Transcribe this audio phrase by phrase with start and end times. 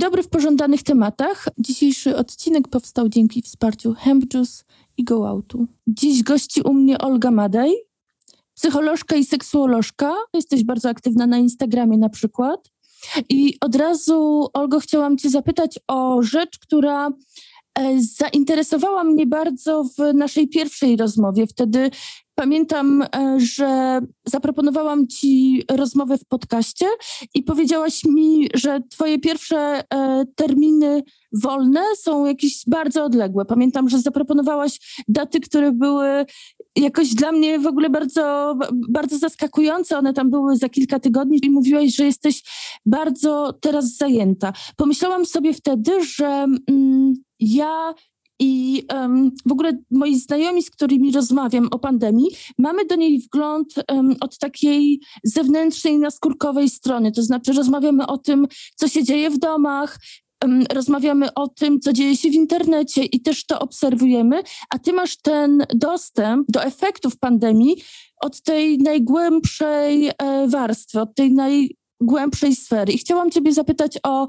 [0.00, 1.48] dobry w pożądanych tematach.
[1.58, 4.64] Dzisiejszy odcinek powstał dzięki wsparciu Hemp Juice
[4.96, 5.66] i Go Outu.
[5.86, 7.74] Dziś gości u mnie Olga Madej,
[8.54, 10.14] psycholożka i seksuolożka.
[10.34, 12.70] Jesteś bardzo aktywna na Instagramie na przykład.
[13.28, 17.08] I od razu, Olgo, chciałam Cię zapytać o rzecz, która
[17.78, 21.46] e, zainteresowała mnie bardzo w naszej pierwszej rozmowie.
[21.46, 21.90] Wtedy
[22.40, 26.86] Pamiętam, e, że zaproponowałam ci rozmowę w podcaście
[27.34, 29.56] i powiedziałaś mi, że twoje pierwsze
[29.94, 31.02] e, terminy
[31.42, 33.44] wolne są jakieś bardzo odległe.
[33.44, 36.26] Pamiętam, że zaproponowałaś daty, które były
[36.76, 38.54] jakoś dla mnie w ogóle bardzo,
[38.88, 39.98] bardzo zaskakujące.
[39.98, 42.42] One tam były za kilka tygodni i mówiłaś, że jesteś
[42.86, 44.52] bardzo teraz zajęta.
[44.76, 47.94] Pomyślałam sobie wtedy, że mm, ja
[48.40, 53.74] i um, w ogóle moi znajomi, z którymi rozmawiam o pandemii, mamy do niej wgląd
[53.92, 57.12] um, od takiej zewnętrznej, naskórkowej strony.
[57.12, 58.46] To znaczy, rozmawiamy o tym,
[58.76, 59.98] co się dzieje w domach,
[60.72, 65.16] rozmawiamy o tym, co dzieje się w internecie i też to obserwujemy, a ty masz
[65.16, 67.76] ten dostęp do efektów pandemii
[68.20, 72.92] od tej najgłębszej e, warstwy, od tej najgłębszej sfery.
[72.92, 74.28] I chciałam Ciebie zapytać o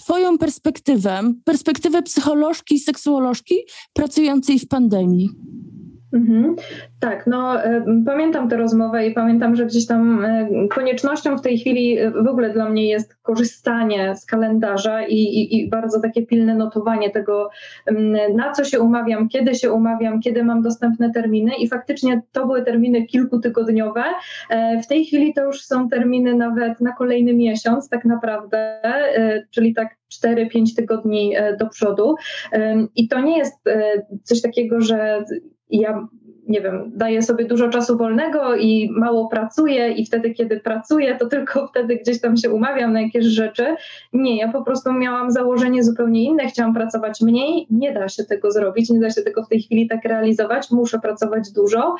[0.00, 3.54] Twoją perspektywę, perspektywę psycholożki i seksuolożki
[3.92, 5.28] pracującej w pandemii.
[6.12, 6.56] Mhm.
[7.00, 11.58] Tak, no e, pamiętam tę rozmowę i pamiętam, że gdzieś tam e, koniecznością w tej
[11.58, 16.26] chwili e, w ogóle dla mnie jest korzystanie z kalendarza i, i, i, bardzo takie
[16.26, 17.50] pilne notowanie tego,
[18.34, 22.64] na co się umawiam, kiedy się umawiam, kiedy mam dostępne terminy i faktycznie to były
[22.64, 24.04] terminy kilkutygodniowe.
[24.82, 28.80] W tej chwili to już są terminy nawet na kolejny miesiąc tak naprawdę,
[29.50, 32.14] czyli tak 4-5 tygodni do przodu.
[32.96, 33.56] I to nie jest
[34.24, 35.24] coś takiego, że
[35.70, 36.08] ja
[36.50, 41.26] nie wiem, daję sobie dużo czasu wolnego i mało pracuję i wtedy, kiedy pracuję, to
[41.26, 43.76] tylko wtedy gdzieś tam się umawiam na jakieś rzeczy.
[44.12, 48.50] Nie, ja po prostu miałam założenie zupełnie inne, chciałam pracować mniej, nie da się tego
[48.50, 51.96] zrobić, nie da się tego w tej chwili tak realizować, muszę pracować dużo.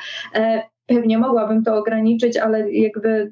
[0.95, 3.31] Pewnie mogłabym to ograniczyć, ale jakby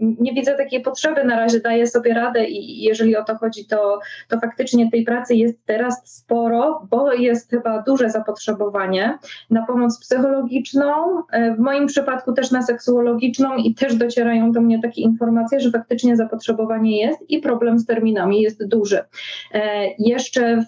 [0.00, 1.24] nie widzę takiej potrzeby.
[1.24, 5.34] Na razie daję sobie radę i jeżeli o to chodzi, to, to faktycznie tej pracy
[5.34, 9.18] jest teraz sporo, bo jest chyba duże zapotrzebowanie
[9.50, 14.82] na pomoc psychologiczną, e, w moim przypadku też na seksuologiczną i też docierają do mnie
[14.82, 19.04] takie informacje, że faktycznie zapotrzebowanie jest i problem z terminami jest duży.
[19.54, 20.64] E, jeszcze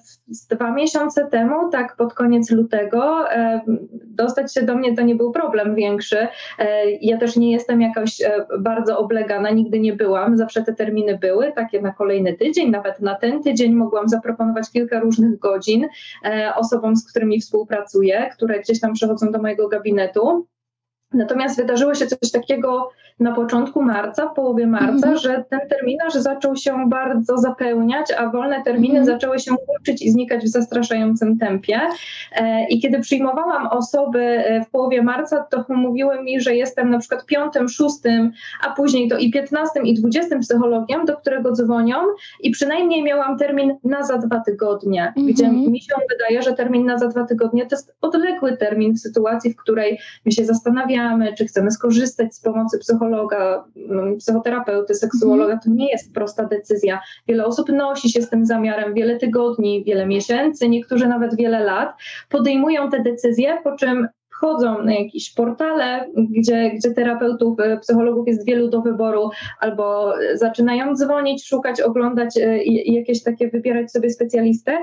[0.50, 3.60] dwa miesiące temu, tak pod koniec lutego, e,
[4.06, 6.19] dostać się do mnie to nie był problem większy,
[6.58, 10.36] E, ja też nie jestem jakoś e, bardzo oblegana, nigdy nie byłam.
[10.36, 15.00] Zawsze te terminy były, takie na kolejny tydzień, nawet na ten tydzień mogłam zaproponować kilka
[15.00, 15.88] różnych godzin
[16.24, 20.46] e, osobom, z którymi współpracuję, które gdzieś tam przychodzą do mojego gabinetu.
[21.12, 25.22] Natomiast wydarzyło się coś takiego na początku marca, w połowie marca, mm -hmm.
[25.22, 29.12] że ten terminarz zaczął się bardzo zapełniać, a wolne terminy mm -hmm.
[29.12, 31.80] zaczęły się łączyć i znikać w zastraszającym tempie.
[32.32, 36.98] E, I kiedy przyjmowałam osoby e, w połowie marca, to mówiły mi, że jestem na
[36.98, 38.32] przykład piątym, szóstym,
[38.66, 41.96] a później to i piętnastym, i dwudziestym psychologiem, do którego dzwonią
[42.40, 45.32] i przynajmniej miałam termin na za dwa tygodnie, mm -hmm.
[45.32, 48.98] gdzie mi się wydaje, że termin na za dwa tygodnie to jest odległy termin w
[48.98, 54.94] sytuacji, w której my się zastanawiamy, czy chcemy skorzystać z pomocy psychologa, psychologa, mm, psychoterapeuty,
[54.94, 57.00] seksuologa, to nie jest prosta decyzja.
[57.28, 61.92] Wiele osób nosi się z tym zamiarem wiele tygodni, wiele miesięcy, niektórzy nawet wiele lat.
[62.28, 68.46] Podejmują te decyzje, po czym wchodzą na jakieś portale, gdzie, gdzie terapeutów, e, psychologów jest
[68.46, 69.30] wielu do wyboru,
[69.60, 74.78] albo zaczynają dzwonić, szukać, oglądać e, jakieś takie, wybierać sobie specjalistę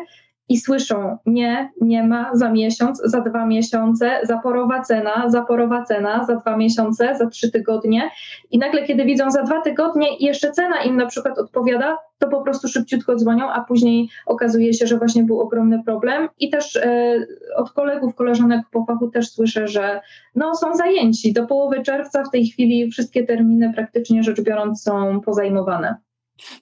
[0.49, 6.35] i słyszą nie, nie ma za miesiąc, za dwa miesiące, zaporowa cena, zaporowa cena, za
[6.35, 8.11] dwa miesiące, za trzy tygodnie
[8.51, 12.27] i nagle kiedy widzą za dwa tygodnie i jeszcze cena im na przykład odpowiada, to
[12.27, 16.75] po prostu szybciutko dzwonią, a później okazuje się, że właśnie był ogromny problem i też
[16.75, 17.15] e,
[17.55, 20.01] od kolegów, koleżanek po fachu też słyszę, że
[20.35, 21.33] no są zajęci.
[21.33, 25.95] Do połowy czerwca w tej chwili wszystkie terminy praktycznie rzecz biorąc są pozajmowane.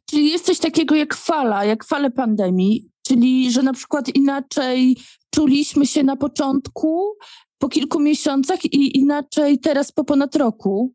[0.10, 4.98] Czyli jest coś takiego jak fala, jak fale pandemii, czyli że na przykład inaczej
[5.36, 7.18] czuliśmy się na początku,
[7.58, 10.94] po kilku miesiącach i inaczej teraz po ponad roku.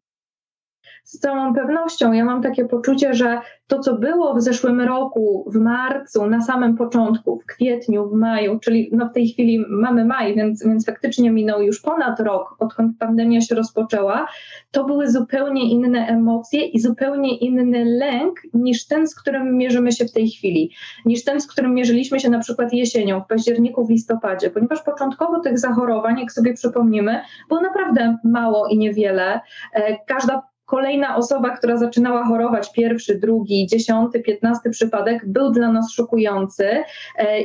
[1.11, 2.13] Z całą pewnością.
[2.13, 6.77] Ja mam takie poczucie, że to, co było w zeszłym roku, w marcu, na samym
[6.77, 11.31] początku, w kwietniu, w maju, czyli no w tej chwili mamy maj, więc, więc faktycznie
[11.31, 14.27] minął już ponad rok, odkąd pandemia się rozpoczęła,
[14.71, 20.05] to były zupełnie inne emocje i zupełnie inny lęk niż ten, z którym mierzymy się
[20.05, 20.71] w tej chwili,
[21.05, 25.41] niż ten, z którym mierzyliśmy się na przykład jesienią, w październiku, w listopadzie, ponieważ początkowo
[25.41, 29.41] tych zachorowań, jak sobie przypomnimy, było naprawdę mało i niewiele.
[29.75, 35.93] E, każda kolejna osoba, która zaczynała chorować, pierwszy, drugi, dziesiąty, piętnasty przypadek, był dla nas
[35.93, 36.65] szokujący.
[36.65, 36.85] E,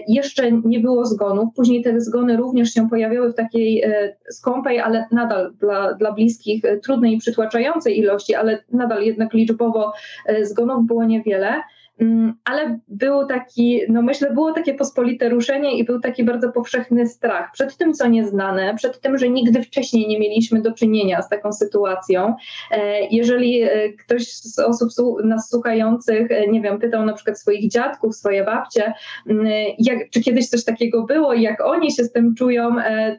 [0.07, 5.05] jeszcze nie było zgonów, później te zgony również się pojawiały w takiej e, skąpej, ale
[5.11, 9.93] nadal dla, dla bliskich e, trudnej i przytłaczającej ilości, ale nadal jednak liczbowo
[10.41, 11.61] zgonów było niewiele.
[11.99, 17.07] Mm, ale był taki, no myślę, było takie pospolite ruszenie i był taki bardzo powszechny
[17.07, 21.29] strach przed tym, co nieznane, przed tym, że nigdy wcześniej nie mieliśmy do czynienia z
[21.29, 22.35] taką sytuacją.
[22.71, 24.89] E, jeżeli e, ktoś z osób
[25.23, 28.93] nas słuchających, e, nie wiem, pytał na przykład swoich dziadków, swoje babcie,
[29.29, 29.47] mm,
[29.79, 32.75] jak, czy kiedyś coś takiego było i jak oni się z tym czują,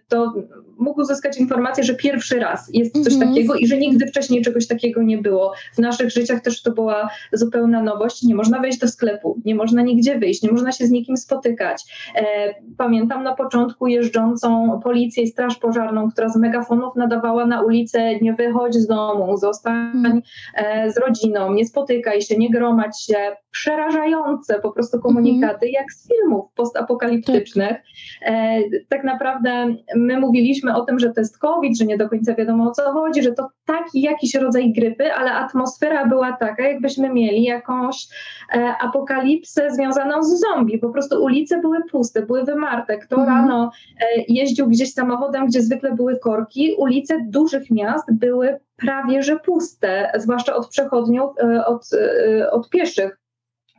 [0.08, 0.34] to
[0.78, 3.30] mógł uzyskać informację, że pierwszy raz jest coś mm -hmm.
[3.30, 5.52] takiego i że nigdy wcześniej czegoś takiego nie było.
[5.74, 8.22] W naszych życiach też to była zupełna nowość.
[8.22, 11.82] Nie można wejść do sklepu, nie można nigdzie wyjść, nie można się z nikim spotykać.
[12.16, 18.18] E, pamiętam na początku jeżdżącą policję i straż pożarną, która z megafonów nadawała na ulicę
[18.20, 20.22] nie wychodź z domu, zostań mhm.
[20.54, 23.36] e, z rodziną, nie spotykaj się, nie gromadź się.
[23.60, 27.76] Przerażające po prostu komunikaty, jak z filmów postapokaliptycznych.
[28.22, 28.58] E,
[28.88, 32.64] tak naprawdę my mówiliśmy o tym, że to jest COVID, że nie do końca wiadomo
[32.64, 37.42] o co chodzi, że to taki jakiś rodzaj grypy, ale atmosfera była taka, jakbyśmy mieli
[37.42, 38.06] jakąś
[38.54, 40.78] e, apokalipsę związaną z zombie.
[40.78, 42.98] Po prostu ulice były puste, były wymarte.
[42.98, 43.28] Kto mm.
[43.28, 43.70] rano
[44.00, 50.12] e, jeździł gdzieś samochodem, gdzie zwykle były korki, ulice dużych miast były prawie że puste,
[50.14, 53.18] zwłaszcza od przechodniów, e, od, e, od pieszych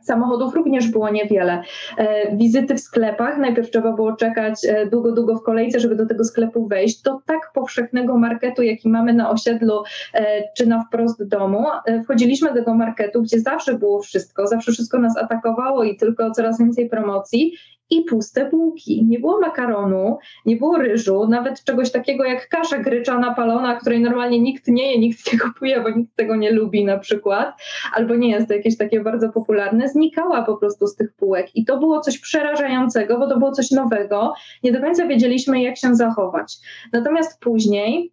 [0.00, 1.62] samochodów również było niewiele.
[1.98, 6.06] E, wizyty w sklepach, najpierw trzeba było czekać e, długo, długo w kolejce, żeby do
[6.06, 7.02] tego sklepu wejść.
[7.02, 9.82] Do tak powszechnego marketu, jaki mamy na osiedlu
[10.14, 11.64] e, czy na wprost domu,
[12.04, 16.58] wchodziliśmy do tego marketu, gdzie zawsze było wszystko, zawsze wszystko nas atakowało i tylko coraz
[16.58, 17.52] więcej promocji
[17.90, 19.04] i puste bułki.
[19.04, 24.40] Nie było makaronu, nie było ryżu, nawet czegoś takiego jak kasza gryczana palona, której normalnie
[24.40, 27.54] nikt nie je, nikt nie kupuje, bo nikt tego nie lubi na przykład,
[27.94, 31.46] albo nie jest to jakieś takie bardzo popularne, znikała po prostu z tych półek.
[31.54, 34.34] I to było coś przerażającego, bo to było coś nowego.
[34.62, 36.56] Nie do końca wiedzieliśmy, jak się zachować.
[36.92, 38.12] Natomiast później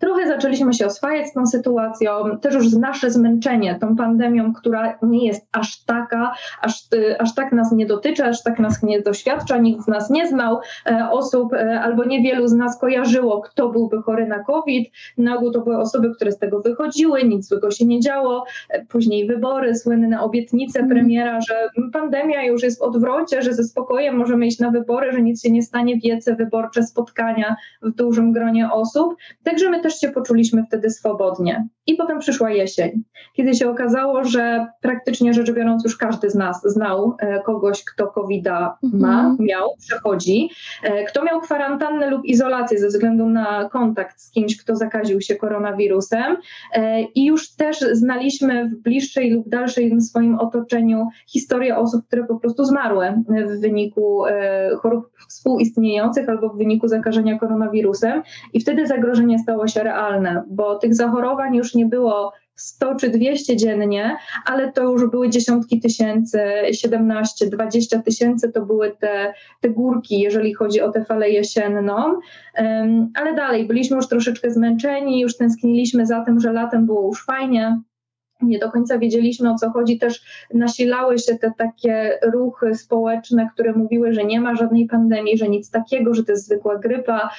[0.00, 2.10] Trochę zaczęliśmy się oswajać z tą sytuacją,
[2.40, 7.52] też już nasze zmęczenie tą pandemią, która nie jest aż taka, aż, y, aż tak
[7.52, 11.52] nas nie dotyczy, aż tak nas nie doświadcza, nikt z nas nie znał e, osób
[11.52, 14.92] e, albo niewielu z nas kojarzyło, kto byłby chory na COVID.
[15.18, 18.44] Na ogół to były osoby, które z tego wychodziły, nic złego się nie działo.
[18.68, 20.90] E, później wybory, słynne obietnice mm.
[20.90, 21.54] premiera, że
[21.92, 25.50] pandemia już jest w odwrocie, że ze spokojem możemy iść na wybory, że nic się
[25.50, 29.16] nie stanie, wiece wyborcze, spotkania w dużym gronie osób.
[29.44, 31.68] Także my też też się poczuliśmy wtedy swobodnie.
[31.86, 33.02] I potem przyszła jesień,
[33.36, 38.06] kiedy się okazało, że praktycznie rzecz biorąc już każdy z nas znał e, kogoś, kto
[38.06, 38.44] covid
[38.82, 39.36] ma, mhm.
[39.40, 40.48] miał, przechodzi,
[40.82, 45.36] e, kto miał kwarantannę lub izolację ze względu na kontakt z kimś, kto zakaził się
[45.36, 46.36] koronawirusem.
[46.74, 52.36] E, I już też znaliśmy w bliższej lub dalszej swoim otoczeniu historię osób, które po
[52.36, 54.22] prostu zmarły w wyniku
[54.82, 58.22] chorób współistniejących albo w wyniku zakażenia koronawirusem.
[58.52, 63.56] I wtedy zagrożenie stało się realne, bo tych zachorowań już nie było 100 czy 200
[63.56, 66.40] dziennie, ale to już były dziesiątki tysięcy,
[66.72, 71.94] 17, 20 tysięcy to były te, te górki, jeżeli chodzi o tę falę jesienną.
[72.58, 77.24] Um, ale dalej, byliśmy już troszeczkę zmęczeni, już tęskniliśmy za tym, że latem było już
[77.24, 77.80] fajnie
[78.42, 80.22] nie do końca wiedzieliśmy o co chodzi, też
[80.54, 85.70] nasilały się te takie ruchy społeczne, które mówiły, że nie ma żadnej pandemii, że nic
[85.70, 87.30] takiego, że to jest zwykła grypa.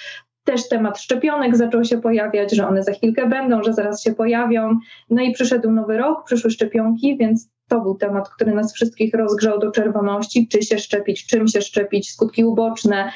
[0.43, 4.79] Też temat szczepionek zaczął się pojawiać, że one za chwilkę będą, że zaraz się pojawią.
[5.09, 9.59] No i przyszedł nowy rok, przyszły szczepionki, więc to był temat, który nas wszystkich rozgrzał
[9.59, 13.11] do czerwoności, czy się szczepić, czym się szczepić, skutki uboczne,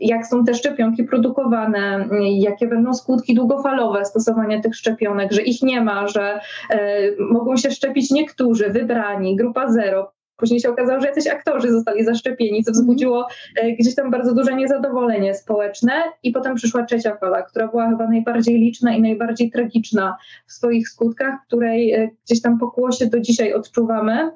[0.00, 5.80] jak są te szczepionki produkowane, jakie będą skutki długofalowe stosowania tych szczepionek, że ich nie
[5.80, 6.40] ma, że
[6.70, 7.00] e,
[7.30, 12.64] mogą się szczepić niektórzy, wybrani, grupa zero, Później się okazało, że jacyś aktorzy zostali zaszczepieni,
[12.64, 15.92] co wzbudziło e, gdzieś tam bardzo duże niezadowolenie społeczne.
[16.22, 20.88] I potem przyszła trzecia fala, która była chyba najbardziej liczna i najbardziej tragiczna w swoich
[20.88, 24.30] skutkach, której e, gdzieś tam pokłosie do dzisiaj odczuwamy.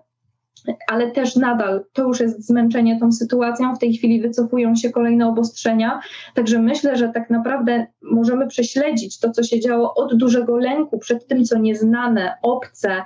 [0.88, 3.75] Ale też nadal to już jest zmęczenie tą sytuacją.
[3.75, 6.00] W tej chwili wycofują się kolejne obostrzenia.
[6.35, 11.26] Także myślę, że tak naprawdę możemy prześledzić to, co się działo od dużego lęku przed
[11.26, 13.02] tym, co nieznane, obce,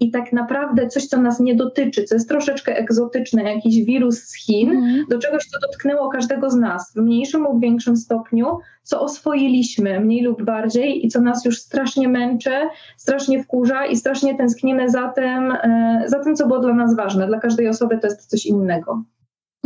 [0.00, 4.34] i tak naprawdę coś, co nas nie dotyczy, co jest troszeczkę egzotyczne, jakiś wirus z
[4.34, 5.04] Chin, mm.
[5.10, 10.22] do czegoś, co dotknęło każdego z nas w mniejszym lub większym stopniu, co oswoiliśmy mniej
[10.22, 12.50] lub bardziej i co nas już strasznie męczy,
[12.96, 17.26] strasznie wkurza i strasznie tęsknimy za tym, e, za tym, co było dla nas ważne.
[17.26, 19.02] Dla każdej osoby to jest coś innego.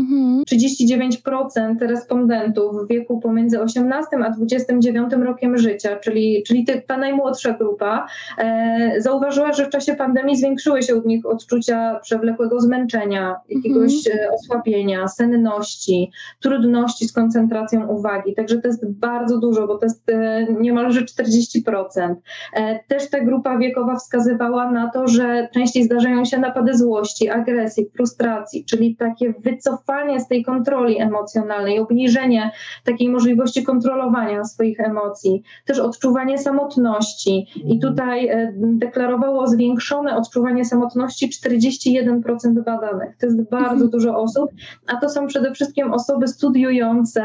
[0.02, 0.42] Mhm.
[0.44, 8.06] 39% respondentów w wieku pomiędzy 18 a 29 rokiem życia, czyli, czyli ta najmłodsza grupa,
[8.38, 14.30] e, zauważyła, że w czasie pandemii zwiększyły się u nich odczucia przewlekłego zmęczenia, jakiegoś e,
[14.30, 18.34] osłabienia, senności, trudności z koncentracją uwagi.
[18.34, 22.14] Także to jest bardzo dużo, bo to jest e, niemalże 40%.
[22.54, 27.90] E, też ta grupa wiekowa wskazywała na to, że częściej zdarzają się napady złości, agresji,
[27.96, 32.50] frustracji, czyli takie wycofanie z tej kontroli emocjonalnej, obniżenie
[32.84, 37.46] takiej możliwości kontrolowania swoich emocji, też odczuwanie samotności.
[37.66, 43.16] I tutaj e, deklarowało zwiększone odczuwanie samotności 41% badanych.
[43.20, 43.90] To jest bardzo Mhm.
[43.90, 44.50] dużo osób,
[44.86, 47.24] a to są przede wszystkim osoby studiujące,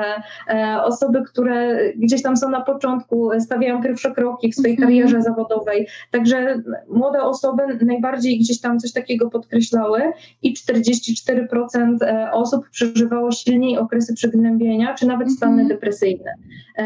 [0.50, 4.88] e, osoby, które gdzieś tam są na początku, e, stawiają pierwsze kroki w swojej Mhm.
[4.89, 5.88] karierze zawodowej.
[6.12, 10.01] Także młode osoby najbardziej gdzieś tam coś takiego podkreślały
[10.43, 15.68] i 44% e, osób przeżywało silniej okresy przygnębienia, czy nawet stany Mhm.
[15.68, 16.32] depresyjne.
[16.77, 16.84] E,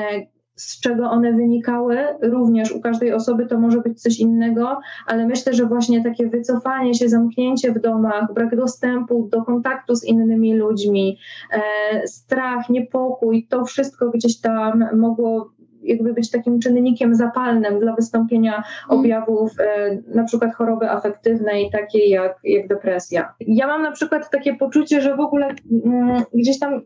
[0.56, 5.54] Z czego one wynikały, również u każdej osoby to może być coś innego, ale myślę,
[5.54, 11.18] że właśnie takie wycofanie się, zamknięcie w domach, brak dostępu do kontaktu z innymi ludźmi,
[11.54, 15.52] e, strach, niepokój, to wszystko gdzieś tam mogło
[15.84, 22.40] jakby być takim czynnikiem zapalnym dla wystąpienia objawów e, na przykład choroby afektywnej, takiej jak,
[22.44, 23.34] jak depresja.
[23.40, 26.80] Ja mam na przykład takie poczucie, że w ogóle mm, gdzieś tam e,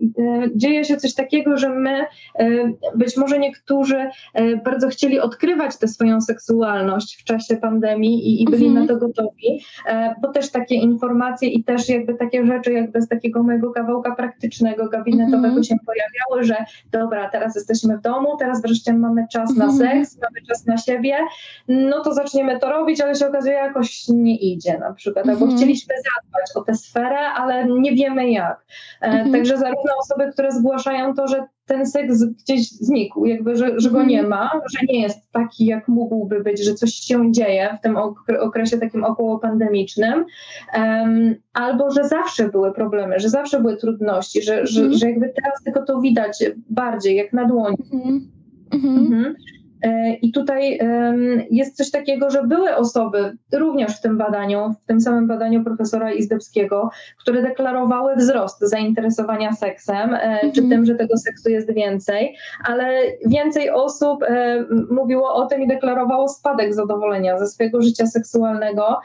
[0.55, 2.05] dzieje się coś takiego, że my,
[2.39, 2.45] e,
[2.95, 4.09] być może niektórzy
[4.65, 8.85] bardzo chcieli odkrywać tę swoją seksualność w czasie pandemii i, i byli Mhm.
[8.87, 9.63] na to gotowi,
[10.21, 14.89] bo też takie informacje i też jakby takie rzeczy jakby z takiego mojego kawałka praktycznego,
[14.89, 15.63] gabinetowego Mhm.
[15.63, 19.79] się pojawiały, że dobra, teraz jesteśmy w domu, teraz wreszcie mamy czas na Mhm.
[19.79, 21.15] seks, mamy czas na siebie,
[21.67, 25.57] no to zaczniemy to robić, ale się okazuje jakoś nie idzie na przykład, albo Mhm.
[25.57, 28.65] chcieliśmy zadbać o tę sferę, ale nie wiemy jak.
[29.01, 29.31] E, Mhm.
[29.31, 34.03] Także zarówno osoby, które zgłaszają to, że ten seks gdzieś znikł, jakby, że, że go
[34.03, 37.95] nie ma, że nie jest taki, jak mógłby być, że coś się dzieje w tym
[37.95, 40.25] okre- okresie takim okołopandemicznym,
[40.73, 45.63] em, albo że zawsze były problemy, że zawsze były trudności, że, że, że jakby teraz
[45.63, 47.77] tylko to widać bardziej, jak na dłoni.
[47.93, 48.31] Mhm.
[48.74, 48.98] Mhm.
[48.98, 49.36] Mhm.
[49.84, 50.79] E, I tutaj
[51.51, 56.13] jest coś takiego, że były osoby również w tym badaniu, w tym samym badaniu profesora
[56.13, 56.89] Izdebskiego,
[57.22, 60.69] które deklarowały wzrost zainteresowania seksem, e, czy Mhm.
[60.69, 62.36] tym, że tego seksu jest więcej,
[62.67, 62.89] ale
[63.25, 69.00] więcej osób e, mówiło o tym i deklarowało spadek zadowolenia ze swojego życia seksualnego,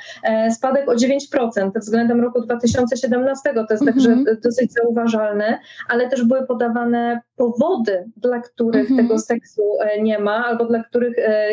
[0.51, 4.37] spadek o 9% względem roku 2017, to jest także Mhm.
[4.45, 9.09] dosyć zauważalny, ale też były podawane powody, dla których Mhm.
[9.09, 11.51] tego seksu e, nie ma, albo dla których e,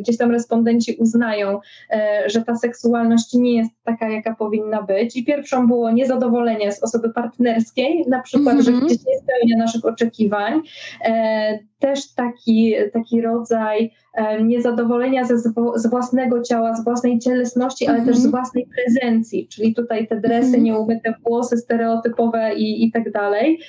[0.00, 1.60] gdzieś tam respondenci uznają,
[1.90, 5.16] e, że ta seksualność nie jest taka, jaka powinna być.
[5.16, 8.86] I pierwszą było niezadowolenie z osoby partnerskiej, na przykład, że Mhm.
[8.86, 10.60] gdzieś nie spełnia naszych oczekiwań.
[11.78, 13.90] Też taki, taki rodzaj
[14.44, 15.38] niezadowolenia ze,
[15.74, 18.30] z własnego ciała, z własnej cielesności, ale też z Mhm.
[18.30, 23.60] własnej prezencji, czyli tutaj te dresy, nieumyte włosy stereotypowe i, i tak dalej,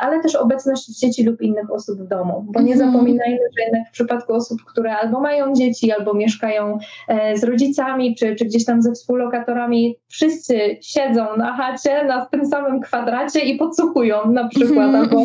[0.00, 2.92] ale też obecność dzieci lub innych osób w domu, bo nie Mhm.
[2.92, 6.78] zapominajmy, że jednak w przypadku osób, które albo mają dzieci, albo mieszkają
[7.08, 12.46] e, z rodzicami, czy, czy gdzieś tam ze współlokatorami, wszyscy siedzą na chacie, na tym
[12.46, 14.94] samym kwadracie i podsłuchują na przykład, Mhm.
[15.04, 15.16] albo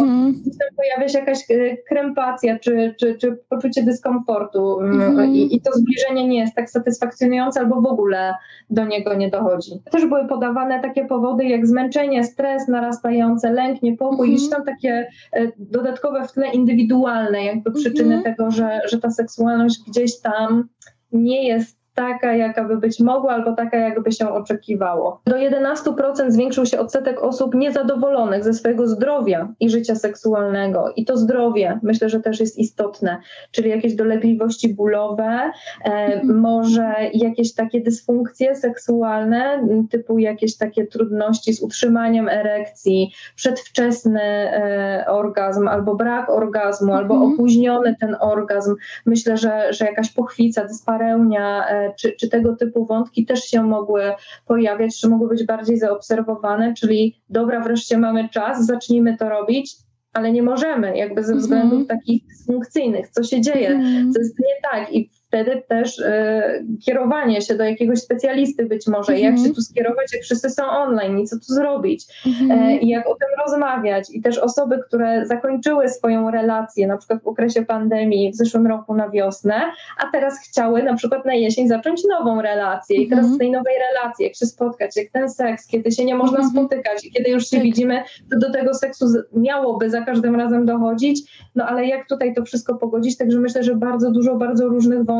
[0.59, 5.29] tam pojawia się jakaś e, krępacja, czy, czy, czy poczucie dyskomfortu mm, Mhm.
[5.33, 8.33] i, i to zbliżenie nie jest tak satysfakcjonujące, albo w ogóle
[8.69, 9.71] do niego nie dochodzi.
[9.91, 15.47] Też były podawane takie powody jak zmęczenie, stres narastający, lęk, niepokój, gdzieś tam takie e,
[15.71, 18.23] dodatkowe w tle indywidualne jakby przyczyny Mhm.
[18.23, 20.69] tego, że, że ta seksualność gdzieś tam
[21.11, 25.21] nie jest taka, jaka by być mogła, albo taka, jakby się oczekiwało.
[25.25, 30.93] Do 11% zwiększył się odsetek osób niezadowolonych ze swojego zdrowia i życia seksualnego.
[30.95, 33.17] I to zdrowie myślę, że też jest istotne,
[33.51, 35.51] czyli jakieś dolegliwości bólowe,
[35.85, 36.39] e, Mhm.
[36.39, 45.67] może jakieś takie dysfunkcje seksualne, typu jakieś takie trudności z utrzymaniem erekcji, przedwczesny e, orgazm,
[45.67, 47.33] albo brak orgazmu, albo Mhm.
[47.33, 48.75] opóźniony ten orgazm.
[49.05, 54.03] Myślę, że, że jakaś pochwica, dyspareunia, e, czy, czy tego typu wątki też się mogły
[54.47, 59.75] pojawiać, czy mogły być bardziej zaobserwowane, czyli dobra, wreszcie mamy czas, zacznijmy to robić,
[60.13, 61.39] ale nie możemy, jakby ze Mhm.
[61.39, 64.13] względów takich dysfunkcyjnych, co się dzieje, Mhm.
[64.13, 66.43] co jest nie tak i wtedy też e,
[66.85, 69.35] kierowanie się do jakiegoś specjalisty być może, Mhm.
[69.35, 72.05] jak się tu skierować, jak wszyscy są online i co tu zrobić.
[72.27, 72.51] Mhm.
[72.59, 74.07] E, i jak o tym rozmawiać.
[74.13, 78.93] I też osoby, które zakończyły swoją relację, na przykład w okresie pandemii w zeszłym roku
[78.95, 79.61] na wiosnę,
[80.03, 82.97] a teraz chciały na przykład na jesień zacząć nową relację.
[82.97, 83.35] I teraz Mhm.
[83.35, 86.53] z tej nowej relacji, jak się spotkać, jak ten seks, kiedy się nie można Mhm.
[86.55, 87.63] spotykać i kiedy już się Tak.
[87.65, 89.05] widzimy, to do tego seksu
[89.35, 91.47] miałoby za każdym razem dochodzić.
[91.55, 93.17] No ale jak tutaj to wszystko pogodzić?
[93.17, 95.16] Także myślę, że bardzo dużo, bardzo różnych wątków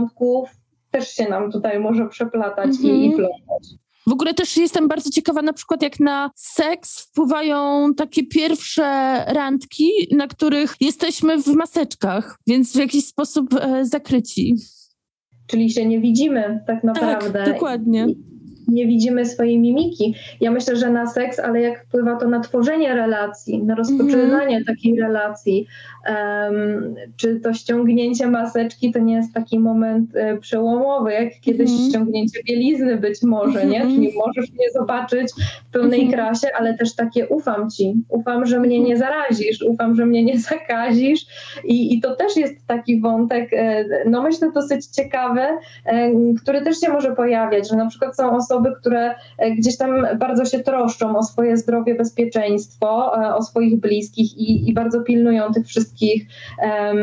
[0.92, 3.12] też się nam tutaj może przeplatać i, i Mhm.
[3.16, 3.68] plątać.
[4.08, 8.84] W ogóle też jestem bardzo ciekawa, na przykład jak na seks wpływają takie pierwsze
[9.27, 14.56] randki, na których jesteśmy w maseczkach, więc w jakiś sposób e, zakryci.
[15.48, 17.44] Czyli się nie widzimy tak naprawdę.
[17.46, 18.08] Tak, dokładnie.
[18.67, 20.15] Nie widzimy swojej mimiki.
[20.41, 25.00] Ja myślę, że na seks, ale jak wpływa to na tworzenie relacji, na rozpoczynanie takiej
[25.00, 25.67] relacji,
[26.05, 31.89] em, czy to ściągnięcie maseczki to nie jest taki moment e, przełomowy, jak kiedyś Mhm.
[31.89, 33.81] ściągnięcie bielizny być może, nie?
[33.81, 33.95] Mhm.
[33.95, 35.27] Czyli możesz mnie zobaczyć
[35.69, 36.12] w pełnej Mhm.
[36.12, 40.39] krasie, ale też takie ufam ci, ufam, że mnie nie zarazisz, ufam, że mnie nie
[40.39, 41.25] zakazisz
[41.63, 45.41] i, i to też jest taki wątek, e, no myślę dosyć ciekawy,
[45.86, 50.07] e, który też się może pojawiać, że na przykład są osoby, które e, gdzieś tam
[50.19, 55.53] bardzo się troszczą o swoje zdrowie, bezpieczeństwo, e, o swoich bliskich i, i bardzo pilnują
[55.53, 56.25] tych wszystkich
[56.61, 56.97] em,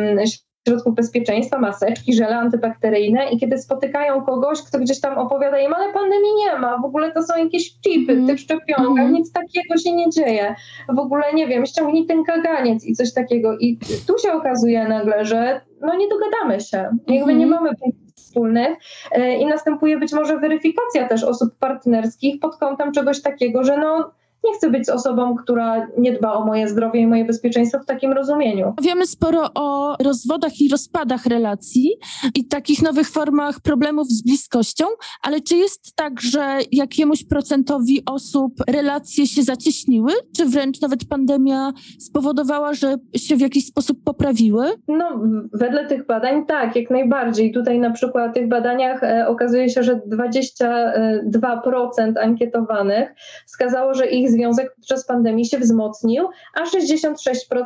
[0.68, 5.92] środków bezpieczeństwa, maseczki, żele antybakteryjne i kiedy spotykają kogoś, kto gdzieś tam opowiada im, ale
[5.92, 8.24] pandemii nie ma, w ogóle to są jakieś chipy Mhm.
[8.24, 9.12] w tych szczepionkach, Mhm.
[9.12, 10.54] nic takiego się nie dzieje.
[10.88, 15.24] W ogóle nie wiem, ściągnij ten kaganiec i coś takiego i tu się okazuje nagle,
[15.24, 16.76] że no nie dogadamy się,
[17.08, 17.38] jakby Mhm.
[17.38, 18.03] nie mamy punktów
[18.34, 18.78] wspólnych.
[19.12, 24.10] E, i następuje być może weryfikacja też osób partnerskich pod kątem czegoś takiego, że no
[24.44, 28.12] nie chcę być osobą, która nie dba o moje zdrowie i moje bezpieczeństwo w takim
[28.12, 28.74] rozumieniu.
[28.82, 31.90] Wiemy sporo o rozwodach i rozpadach relacji
[32.34, 34.84] i takich nowych formach problemów z bliskością,
[35.22, 41.72] ale czy jest tak, że jakiemuś procentowi osób relacje się zacieśniły, czy wręcz nawet pandemia
[41.98, 44.66] spowodowała, że się w jakiś sposób poprawiły?
[44.88, 45.20] No,
[45.52, 47.52] wedle tych badań tak, jak najbardziej.
[47.52, 53.14] Tutaj na przykład w tych badaniach e, okazuje się, że 22% ankietowanych
[53.46, 57.14] wskazało, że ich związek podczas pandemii się wzmocnił, a 66%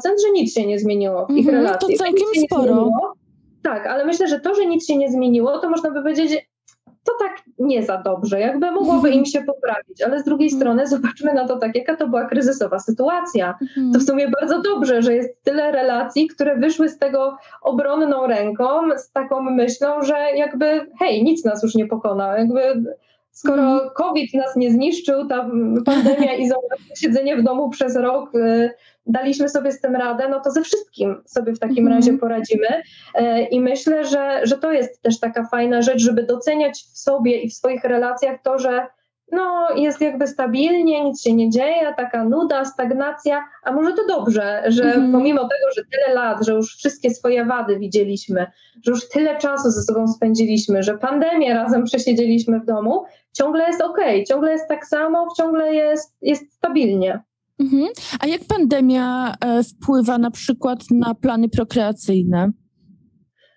[0.03, 1.97] że nic się nie zmieniło w ich Mhm, to relacji.
[1.97, 2.91] Że całkiem sporo.
[3.63, 6.49] Tak, ale myślę, że to, że nic się nie zmieniło, to można by powiedzieć,
[7.05, 10.61] to tak nie za dobrze, jakby mogłoby im się poprawić, ale z drugiej Mhm.
[10.61, 13.93] strony zobaczmy na to tak, jaka to była kryzysowa sytuacja Mhm.
[13.93, 18.65] to w sumie bardzo dobrze, że jest tyle relacji, które wyszły z tego obronną ręką,
[18.97, 22.39] z taką myślą, że jakby hej, nic nas już nie pokona.
[22.39, 22.85] Jakby
[23.31, 23.91] skoro Mhm.
[23.95, 25.51] COVID nas nie zniszczył, ta
[25.85, 28.71] pandemia, izolacja, siedzenie w domu przez rok, y,
[29.07, 31.97] daliśmy sobie z tym radę, no to ze wszystkim sobie w takim Mhm.
[31.97, 32.69] razie poradzimy.
[33.15, 37.41] E, I myślę, że, że to jest też taka fajna rzecz, żeby doceniać w sobie
[37.41, 38.87] i w swoich relacjach to, że
[39.33, 44.63] no, jest jakby stabilnie, nic się nie dzieje, taka nuda, stagnacja, a może to dobrze,
[44.67, 45.13] że Mhm.
[45.13, 48.47] pomimo tego, że tyle lat, że już wszystkie swoje wady widzieliśmy,
[48.85, 53.83] że już tyle czasu ze sobą spędziliśmy, że pandemię razem przesiedzieliśmy w domu, ciągle jest
[53.83, 57.21] okej, ciągle jest tak samo, ciągle jest, jest stabilnie.
[57.61, 57.89] Mhm.
[58.21, 62.51] A jak pandemia e, wpływa na przykład na plany prokreacyjne?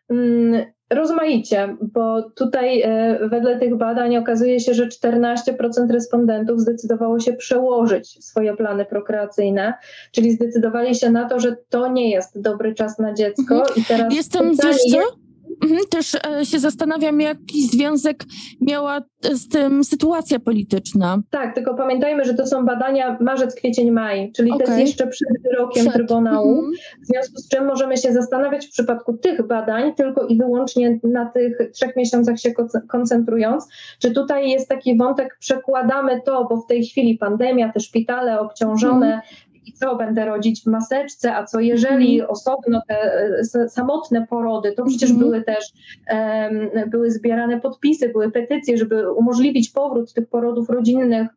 [0.10, 7.34] Mm, Rozmaicie, bo tutaj e, wedle tych badań okazuje się, że 14% respondentów zdecydowało się
[7.34, 9.74] przełożyć swoje plany prokreacyjne,
[10.12, 13.56] czyli zdecydowali się na to, że to nie jest dobry czas na dziecko.
[13.56, 13.76] Mhm.
[13.78, 15.21] I teraz Jestem, pytanie wiesz co?
[15.63, 18.24] Mhm, Też e, się zastanawiam, jaki związek
[18.62, 21.17] miała e, z tym sytuacja polityczna.
[21.30, 24.67] Tak, tylko pamiętajmy, że to są badania marzec, kwiecień, maj, czyli to Okej.
[24.67, 25.93] jest jeszcze przed wyrokiem Przed.
[25.93, 26.50] Trybunału.
[26.52, 26.71] Mhm.
[27.04, 31.26] W związku z czym możemy się zastanawiać w przypadku tych badań tylko i wyłącznie na
[31.26, 33.67] tych trzech miesiącach się konce- koncentrując,
[34.00, 39.21] czy tutaj jest taki wątek, przekładamy to, bo w tej chwili pandemia, te szpitale obciążone.
[39.65, 43.13] I co będę rodzić w maseczce, a co jeżeli osobno te
[43.56, 45.30] e, samotne porody, to przecież Mhm.
[45.30, 45.65] były też
[46.08, 51.28] em, były zbierane podpisy, były petycje, żeby umożliwić powrót tych porodów rodzinnych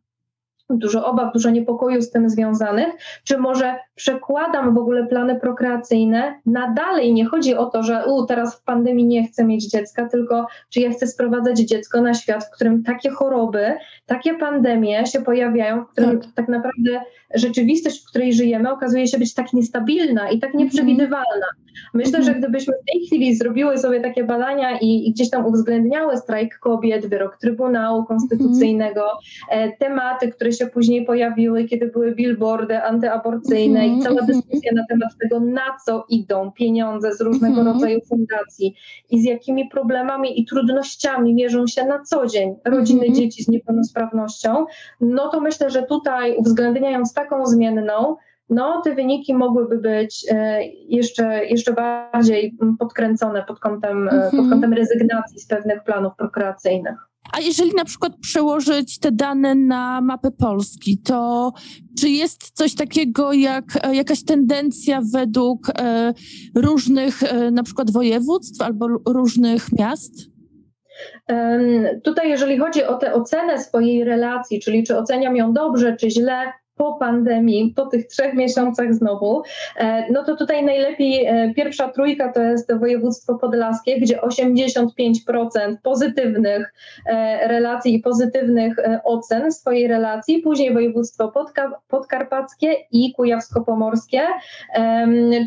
[0.71, 2.89] dużo obaw, dużo niepokoju z tym związanych,
[3.25, 7.13] czy może przekładam w ogóle plany prokreacyjne na dalej.
[7.15, 10.81] Nie chodzi o to, że u, teraz w pandemii nie chcę mieć dziecka, tylko czy
[10.81, 13.75] ja chcę sprowadzać dziecko na świat, w którym takie choroby,
[14.07, 16.31] takie pandemie się pojawiają, w którym Tak.
[16.35, 17.01] tak, naprawdę
[17.35, 21.47] rzeczywistość, w której żyjemy, okazuje się być tak niestabilna i tak nieprzewidywalna.
[21.95, 22.25] Myślę, Mhm.
[22.35, 26.59] że gdybyśmy w tej chwili zrobiły sobie takie badania i, i gdzieś tam uwzględniały strajk
[26.59, 29.03] kobiet, wyrok Trybunału Konstytucyjnego,
[29.51, 34.27] e, tematy, które się później pojawiły, kiedy były billboardy antyaborcyjne Mhm, i cała mhm.
[34.27, 37.75] dyskusja na temat tego, na co idą pieniądze z różnego Mhm.
[37.77, 38.75] rodzaju fundacji
[39.11, 43.15] i z jakimi problemami i trudnościami mierzą się na co dzień rodziny Mhm.
[43.15, 44.67] dzieci z niepełnosprawnością,
[45.01, 48.17] no to myślę, że tutaj uwzględniając taką zmienną,
[48.51, 54.35] no te wyniki mogłyby być e, jeszcze, jeszcze bardziej mm, podkręcone pod kątem, e, pod
[54.35, 54.51] Mhm.
[54.51, 57.14] kątem rezygnacji z pewnych planów prokreacyjnych.
[57.33, 61.53] A jeżeli na przykład przełożyć te dane na mapę Polski, to
[62.01, 66.15] czy jest coś takiego jak e, jakaś tendencja według e,
[66.55, 70.35] różnych e, na przykład województw albo różnych miast?
[72.05, 76.53] Tutaj, jeżeli chodzi o tę ocenę swojej relacji, czyli czy oceniam ją dobrze, czy źle
[76.77, 79.43] po pandemii, po tych trzech miesiącach znowu,
[79.77, 86.75] e, no to tutaj najlepiej e, pierwsza trójka to jest województwo podlaskie, gdzie 85% pozytywnych
[87.07, 94.21] e, relacji i pozytywnych ocen swojej relacji, później województwo podka- podkarpackie i kujawsko-pomorskie,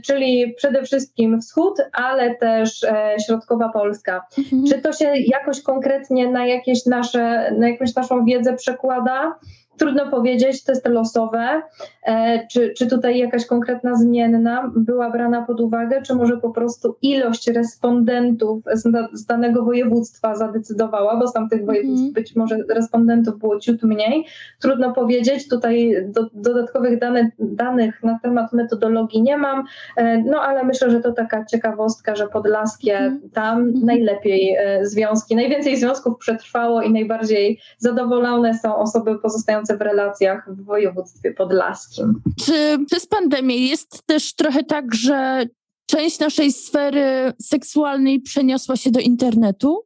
[0.05, 2.85] czyli przede wszystkim wschód, ale też
[3.25, 4.25] środkowa Polska.
[4.37, 4.65] Mhm.
[4.65, 9.35] Czy to się jakoś konkretnie na jakieś nasze, na jakąś naszą wiedzę przekłada?
[9.77, 11.61] Trudno powiedzieć, to jest losowe.
[12.03, 16.95] E, czy, czy tutaj jakaś konkretna zmienna była brana pod uwagę, czy może po prostu
[17.01, 22.13] ilość respondentów z, da, z danego województwa zadecydowała, bo z tamtych województw Mhm.
[22.13, 24.25] być może respondentów było ciut mniej.
[24.59, 29.63] Trudno powiedzieć, tutaj do, dodatkowych dane, danych na temat metodologii nie mam,
[29.97, 33.29] e, no ale myślę, że to taka ciekawostka, że podlaskie Mhm.
[33.33, 33.85] tam Mhm.
[33.85, 40.65] najlepiej e, związki, najwięcej związków przetrwało i najbardziej zadowolone są osoby pozostające w relacjach w
[40.65, 42.21] województwie podlaskim.
[42.45, 45.45] Czy przez pandemię jest też trochę tak, że
[45.85, 49.83] część naszej sfery seksualnej przeniosła się do internetu?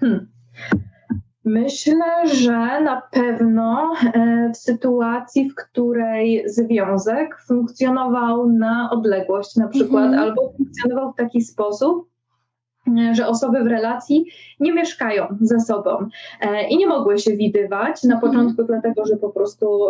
[0.00, 0.34] Hmm.
[1.44, 10.04] Myślę, że na pewno e, w sytuacji, w której związek funkcjonował na odległość, na przykład,
[10.04, 10.22] Mhm.
[10.22, 12.08] albo funkcjonował w taki sposób,
[13.12, 14.26] że osoby w relacji
[14.60, 16.08] nie mieszkają ze sobą
[16.40, 18.20] e, i nie mogły się widywać na Mhm.
[18.32, 19.88] początku, dlatego że po prostu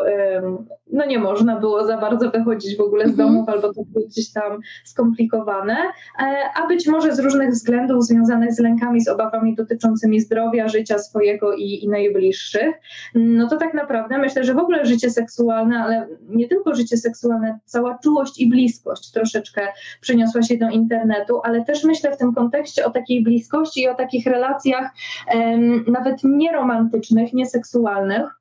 [0.93, 3.29] no nie można było za bardzo wychodzić w ogóle z Mhm.
[3.29, 5.77] domów, albo to było gdzieś tam skomplikowane,
[6.19, 6.25] e,
[6.63, 11.55] a być może z różnych względów związanych z lękami, z obawami dotyczącymi zdrowia, życia swojego
[11.55, 12.75] i, i najbliższych,
[13.15, 17.59] no to tak naprawdę myślę, że w ogóle życie seksualne, ale nie tylko życie seksualne,
[17.65, 19.63] cała czułość i bliskość troszeczkę
[20.01, 23.95] przeniosła się do internetu, ale też myślę w tym kontekście o takiej bliskości i o
[23.95, 24.91] takich relacjach
[25.87, 28.41] nawet nieromantycznych, nieseksualnych.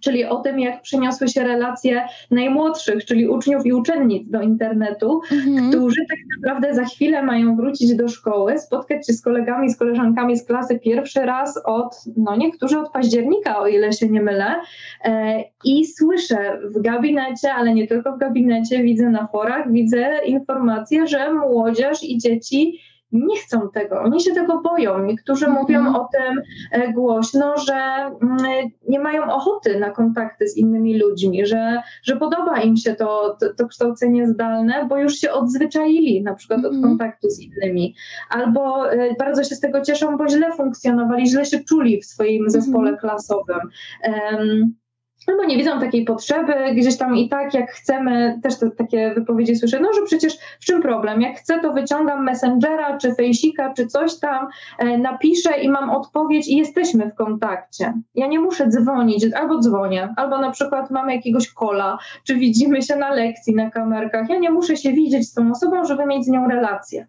[0.00, 5.70] Czyli o tym, jak przeniosły się relacje najmłodszych, czyli uczniów i uczennic do internetu, Mhm.
[5.70, 10.36] którzy tak naprawdę za chwilę mają wrócić do szkoły, spotkać się z kolegami, z koleżankami
[10.36, 14.54] z klasy pierwszy raz od, no niektórzy od października, o ile się nie mylę.
[15.04, 21.06] E, I słyszę w gabinecie, ale nie tylko w gabinecie, widzę na forach, widzę informacje,
[21.06, 22.78] że młodzież i dzieci
[23.12, 25.04] nie chcą tego, oni się tego boją.
[25.04, 25.62] Niektórzy Mhm.
[25.62, 31.46] mówią o tym e, głośno, że mm, nie mają ochoty na kontakty z innymi ludźmi,
[31.46, 36.34] że, że podoba im się to, to, to kształcenie zdalne, bo już się odzwyczaili na
[36.34, 36.82] przykład od Mhm.
[36.82, 37.94] kontaktu z innymi.
[38.30, 42.50] Albo e, bardzo się z tego cieszą, bo źle funkcjonowali, źle się czuli w swoim
[42.50, 43.60] zespole klasowym.
[44.02, 44.74] Em,
[45.26, 49.56] Albo nie widzą takiej potrzeby, gdzieś tam i tak jak chcemy, też te, takie wypowiedzi
[49.56, 51.20] słyszę, no że przecież w czym problem?
[51.20, 56.48] Jak chcę, to wyciągam Messengera, czy Fejsika, czy coś tam, e, napiszę i mam odpowiedź
[56.48, 57.92] i jesteśmy w kontakcie.
[58.14, 62.96] Ja nie muszę dzwonić, albo dzwonię, albo na przykład mamy jakiegoś kola, czy widzimy się
[62.96, 64.28] na lekcji na kamerkach.
[64.28, 67.06] Ja nie muszę się widzieć z tą osobą, żeby mieć z nią relację.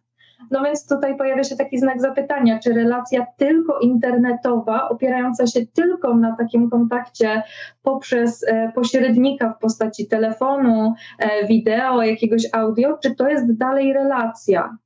[0.52, 6.16] No więc tutaj pojawia się taki znak zapytania, czy relacja tylko internetowa, opierająca się tylko
[6.16, 7.44] na takim kontakcie
[7.84, 14.78] poprzez e, pośrednika w postaci telefonu, e, wideo, jakiegoś audio, czy to jest dalej relacja?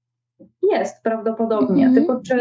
[0.72, 1.94] Jest prawdopodobnie, Mhm.
[1.96, 2.40] tylko czy,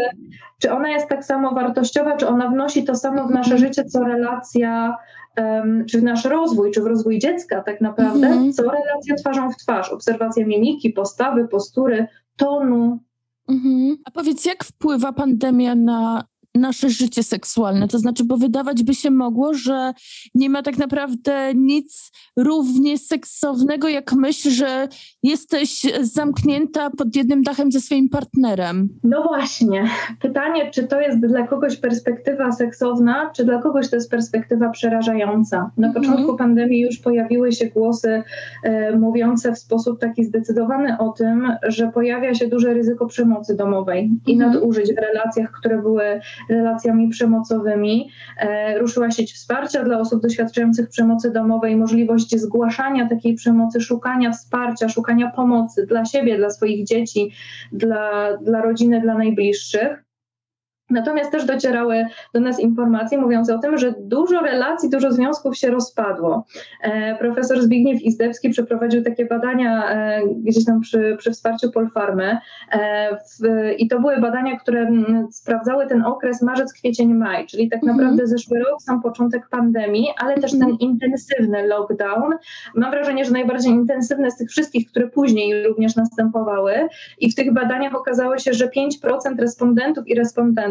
[0.61, 3.57] czy ona jest tak samo wartościowa, czy ona wnosi to samo w nasze Mhm.
[3.59, 4.97] życie, co relacja,
[5.35, 8.53] em, czy w nasz rozwój, czy w rozwój dziecka tak naprawdę, Mhm.
[8.53, 12.99] co relacja twarzą w twarz, obserwacja mimiki, postawy, postury, tonu,
[13.47, 13.97] Mhm.
[14.05, 16.23] A powiedz, jak wpływa pandemia na
[16.57, 17.87] nasze życie seksualne?
[17.87, 19.93] To znaczy, bo wydawać by się mogło, że
[20.35, 24.87] nie ma tak naprawdę nic równie seksownego, jak myśl, że
[25.23, 28.89] jesteś zamknięta pod jednym dachem ze swoim partnerem.
[29.03, 29.83] No właśnie.
[30.21, 35.71] Pytanie, czy to jest dla kogoś perspektywa seksowna, czy dla kogoś to jest perspektywa przerażająca.
[35.77, 36.05] Na Mhm.
[36.05, 38.23] początku pandemii już pojawiły się głosy
[38.63, 44.11] e, mówiące w sposób taki zdecydowany o tym, że pojawia się duże ryzyko przemocy domowej
[44.27, 44.51] i Mhm.
[44.53, 46.03] nadużyć w relacjach, które były
[46.49, 48.09] relacjami przemocowymi.
[48.37, 54.89] E, ruszyła sieć wsparcia dla osób doświadczających przemocy domowej, możliwość zgłaszania takiej przemocy, szukania wsparcia,
[54.89, 57.31] szukania pomocy dla siebie, dla swoich dzieci,
[57.71, 60.06] dla, dla rodziny, dla najbliższych.
[60.89, 65.71] Natomiast też docierały do nas informacje mówiące o tym, że dużo relacji, dużo związków się
[65.71, 66.45] rozpadło.
[66.81, 72.37] E, profesor Zbigniew Izdebski przeprowadził takie badania e, gdzieś tam przy, przy wsparciu Polfarmy
[72.71, 74.91] e, i to były badania, które
[75.31, 77.97] sprawdzały ten okres marzec, kwiecień, maj, czyli tak Mhm.
[77.97, 82.33] naprawdę zeszły rok, sam początek pandemii, ale też ten intensywny lockdown.
[82.75, 86.73] Mam wrażenie, że najbardziej intensywny z tych wszystkich, które później również następowały
[87.19, 90.15] i w tych badaniach okazało się, że 5% respondentów i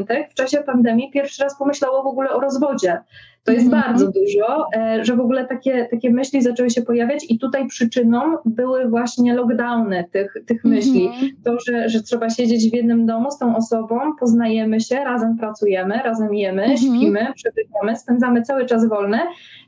[0.06, 3.02] respondentek w czasie pandemii pierwszy raz pomyślało w ogóle o rozwodzie.
[3.46, 3.82] To jest Mhm.
[3.82, 8.20] bardzo dużo, e, że w ogóle takie, takie myśli zaczęły się pojawiać i tutaj przyczyną
[8.44, 11.06] były właśnie lockdowny tych, tych myśli.
[11.06, 11.30] Mhm.
[11.44, 15.94] To, że, że trzeba siedzieć w jednym domu z tą osobą, poznajemy się, razem pracujemy,
[16.04, 16.78] razem jemy, Mhm.
[16.78, 19.18] śpimy, przebywamy, spędzamy cały czas wolny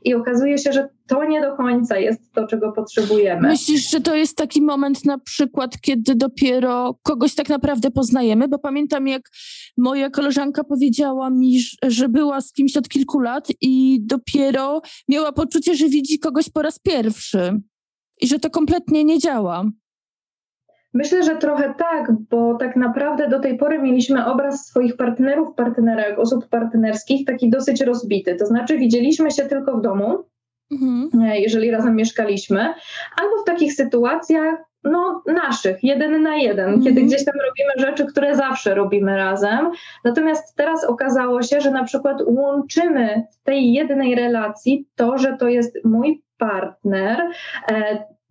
[0.03, 3.47] i okazuje się, że to nie do końca jest to, czego potrzebujemy.
[3.47, 8.47] Myślisz, że to jest taki moment na przykład, kiedy dopiero kogoś tak naprawdę poznajemy?
[8.47, 9.21] Bo pamiętam, jak
[9.77, 13.68] moja koleżanka powiedziała mi, że- że była z kimś od kilku lat i
[14.01, 17.61] dopiero miała poczucie, że widzi kogoś po raz pierwszy
[18.21, 19.65] i że to kompletnie nie działa.
[20.93, 26.19] Myślę, że trochę tak, bo tak naprawdę do tej pory mieliśmy obraz swoich partnerów, partnerek,
[26.19, 28.35] osób partnerskich taki dosyć rozbity.
[28.35, 30.23] To znaczy widzieliśmy się tylko w domu,
[30.71, 31.09] Mhm.
[31.21, 32.59] e, jeżeli razem mieszkaliśmy,
[33.21, 36.83] albo w takich sytuacjach no, naszych, jeden na jeden, Mhm.
[36.83, 39.71] kiedy gdzieś tam robimy rzeczy, które zawsze robimy razem.
[40.03, 45.47] Natomiast teraz okazało się, że na przykład łączymy w tej jednej relacji to, że to
[45.47, 47.29] jest mój partner.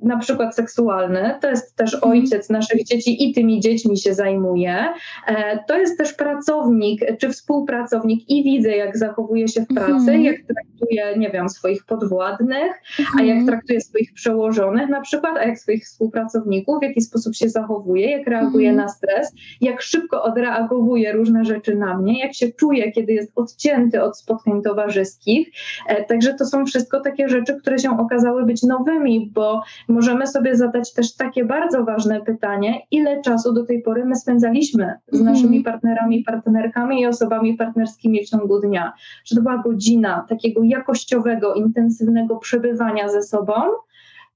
[0.01, 2.13] Na przykład seksualny, to jest też Mhm.
[2.13, 4.85] ojciec naszych dzieci i tymi dziećmi się zajmuje.
[5.27, 10.23] E, to jest też pracownik czy współpracownik i widzę, jak zachowuje się w pracy, Mhm.
[10.23, 12.73] jak traktuje, nie wiem, swoich podwładnych,
[13.19, 13.47] a jak Mhm.
[13.47, 18.27] traktuje swoich przełożonych na przykład, a jak swoich współpracowników, w jaki sposób się zachowuje, jak
[18.27, 18.87] reaguje Mhm.
[18.87, 24.03] na stres, jak szybko odreagowuje różne rzeczy na mnie, jak się czuje, kiedy jest odcięty
[24.03, 25.49] od spotkań towarzyskich.
[25.89, 30.57] E, Także to są wszystko takie rzeczy, które się okazały być nowymi, bo możemy sobie
[30.57, 35.35] zadać też takie bardzo ważne pytanie, ile czasu do tej pory my spędzaliśmy z Mhm.
[35.37, 38.93] naszymi partnerami, partnerkami i osobami partnerskimi w ciągu dnia.
[39.27, 43.55] Czy to była godzina takiego jakościowego, intensywnego przebywania ze sobą,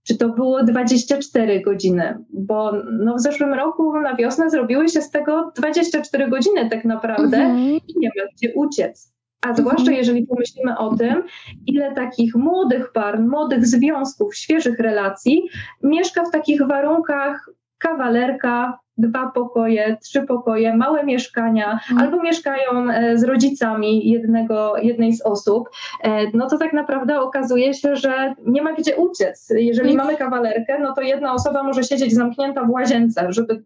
[0.05, 2.19] czy to było 24 godziny?
[2.31, 7.37] Bo no, w zeszłym roku na wiosnę zrobiły się z tego 24 godziny tak naprawdę
[7.37, 7.61] Mhm.
[7.89, 9.12] i nie ma gdzie uciec.
[9.43, 9.97] A zwłaszcza Mhm.
[9.97, 11.23] jeżeli pomyślimy o tym,
[11.67, 15.43] ile takich młodych par, młodych związków, świeżych relacji
[15.83, 21.99] mieszka w takich warunkach kawalerka, dwa pokoje, trzy pokoje, małe mieszkania, Mhm.
[21.99, 25.69] albo mieszkają e, z rodzicami jednego, jednej z osób,
[26.03, 29.49] e, no to tak naprawdę okazuje się, że nie ma gdzie uciec.
[29.57, 30.07] Jeżeli Mhm.
[30.07, 33.65] mamy kawalerkę, no to jedna osoba może siedzieć zamknięta w łazience, żeby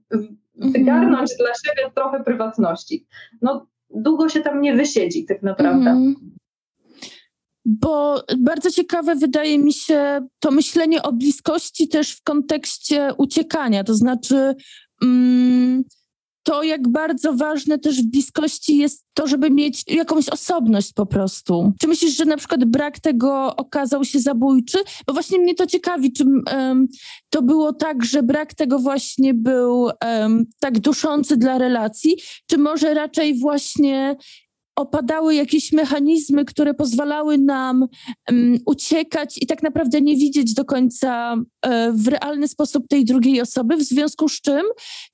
[0.55, 3.07] wygarnąć dla siebie trochę prywatności.
[3.43, 5.91] No długo się tam nie wysiedzi tak naprawdę.
[5.91, 6.37] Mhm.
[7.65, 13.85] Bo bardzo ciekawe wydaje mi się to myślenie o bliskości też w kontekście uciekania.
[13.85, 14.55] To znaczy,
[15.03, 15.85] mm,
[16.47, 21.73] to jak bardzo ważne też w bliskości jest to, żeby mieć jakąś osobność po prostu.
[21.81, 24.79] Czy myślisz, że na przykład brak tego okazał się zabójczy?
[25.07, 26.87] Bo właśnie mnie to ciekawi, czy em,
[27.31, 32.17] to było tak, że brak tego właśnie był em, tak duszący dla relacji,
[32.51, 34.17] czy może raczej właśnie
[34.77, 37.87] opadały jakieś mechanizmy, które pozwalały nam
[38.31, 43.41] um, uciekać i tak naprawdę nie widzieć do końca e, w realny sposób tej drugiej
[43.41, 44.63] osoby, w związku z czym,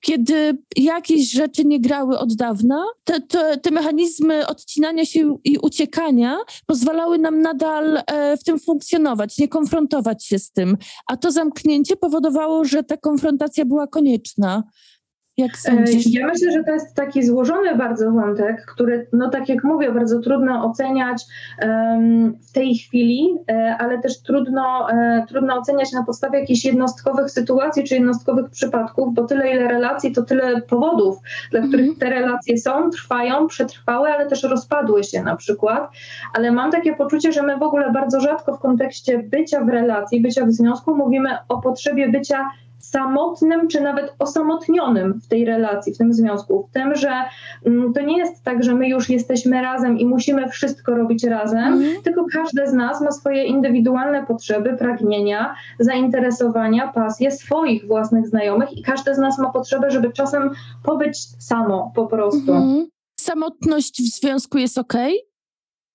[0.01, 6.39] kiedy jakieś rzeczy nie grały od dawna, te, te, te mechanizmy odcinania się i uciekania
[6.67, 10.77] pozwalały nam nadal e, w tym funkcjonować, nie konfrontować się z tym.
[11.07, 14.63] A to zamknięcie powodowało, że ta konfrontacja była konieczna.
[15.37, 16.07] Jak sądzisz?
[16.07, 19.93] E, Ja myślę, że to jest taki złożony bardzo wątek, który, no tak jak mówię,
[19.93, 21.25] bardzo trudno oceniać
[21.63, 27.31] um, w tej chwili, e, ale też trudno, e, trudno oceniać na podstawie jakichś jednostkowych
[27.31, 31.19] sytuacji czy jednostkowych przypadków, bo tyle ile relacji, to tyle powodów,
[31.51, 31.69] dla Mhm.
[31.73, 35.91] których te relacje są, trwają, przetrwały, ale też rozpadły się na przykład.
[36.35, 40.21] Ale mam takie poczucie, że my w ogóle bardzo rzadko w kontekście bycia w relacji,
[40.21, 42.51] bycia w związku mówimy o potrzebie bycia
[42.83, 47.13] samotnym, czy nawet osamotnionym w tej relacji, w tym związku, w tym, że
[47.67, 51.73] mm, to nie jest tak, że my już jesteśmy razem i musimy wszystko robić razem,
[51.73, 52.03] Mhm.
[52.03, 58.83] tylko każdy z nas ma swoje indywidualne potrzeby, pragnienia, zainteresowania, pasje swoich własnych znajomych i
[58.83, 60.51] każdy z nas ma potrzebę, żeby czasem
[60.85, 62.53] pobyć samo po prostu.
[62.55, 62.87] Mhm.
[63.21, 64.95] samotność w związku jest ok?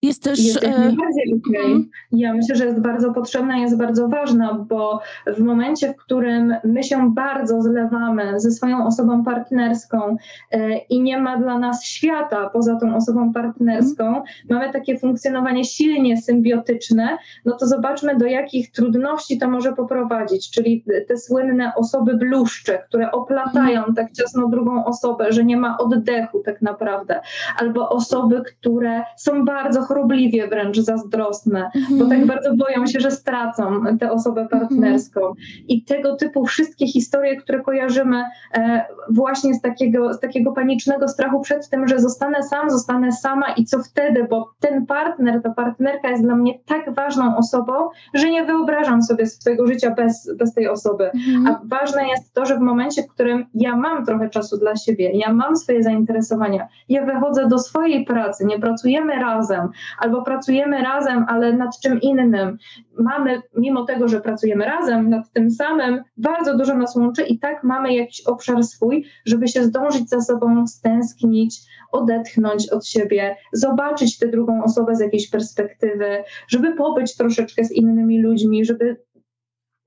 [0.01, 0.39] Jest też.
[0.39, 1.65] Jest jak e, najbardziej okej.
[1.65, 1.89] mhm.
[2.11, 6.83] Ja myślę, że jest bardzo potrzebna, jest bardzo ważna, bo w momencie, w którym my
[6.83, 10.17] się bardzo zlewamy ze swoją osobą partnerską
[10.51, 16.21] e, i nie ma dla nas świata poza tą osobą partnerską, mamy takie funkcjonowanie silnie
[16.21, 20.51] symbiotyczne, no to zobaczmy, do jakich trudności to może poprowadzić.
[20.51, 26.39] Czyli te słynne osoby bluszcze, które oplatają tak ciasno drugą osobę, że nie ma oddechu
[26.45, 27.21] tak naprawdę,
[27.59, 32.09] albo osoby, które są bardzo chorobliwie wręcz zazdrosne, bo mhm.
[32.09, 35.21] tak bardzo boją się, że stracą tę osobę partnerską.
[35.67, 38.23] I tego typu wszystkie historie, które kojarzymy
[38.53, 43.45] e, właśnie z takiego, z takiego panicznego strachu przed tym, że zostanę sam, zostanę sama
[43.57, 47.73] i co wtedy, bo ten partner, ta partnerka jest dla mnie tak ważną osobą,
[48.13, 51.11] że nie wyobrażam sobie swojego życia bez, bez tej osoby.
[51.11, 51.47] Mhm.
[51.47, 55.11] A ważne jest to, że w momencie, w którym ja mam trochę czasu dla siebie,
[55.13, 59.69] ja mam swoje zainteresowania, ja wychodzę do swojej pracy, nie pracujemy razem,
[59.99, 62.57] albo pracujemy razem, ale nad czym innym.
[62.99, 67.63] Mamy, mimo tego, że pracujemy razem nad tym samym, bardzo dużo nas łączy i tak
[67.63, 71.59] mamy jakiś obszar swój, żeby się zdążyć za sobą stęsknić,
[71.91, 78.21] odetchnąć od siebie, zobaczyć tę drugą osobę z jakiejś perspektywy, żeby pobyć troszeczkę z innymi
[78.21, 78.97] ludźmi, żeby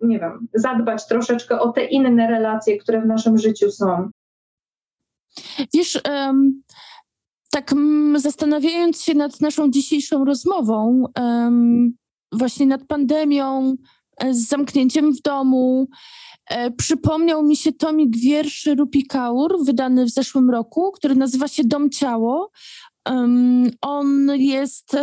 [0.01, 4.11] nie wiem, zadbać troszeczkę o te inne relacje, które w naszym życiu są.
[5.75, 6.63] Wiesz, em,
[7.51, 11.05] tak mm, zastanawiając się nad naszą dzisiejszą rozmową,
[12.33, 13.77] właśnie nad pandemią,
[14.17, 15.89] e, z zamknięciem w domu,
[16.51, 21.65] e, przypomniał mi się tomik wierszy Rupi Kaur, wydany w zeszłym roku, który nazywa się
[21.65, 22.51] Dom Ciało.
[23.81, 24.97] On jest.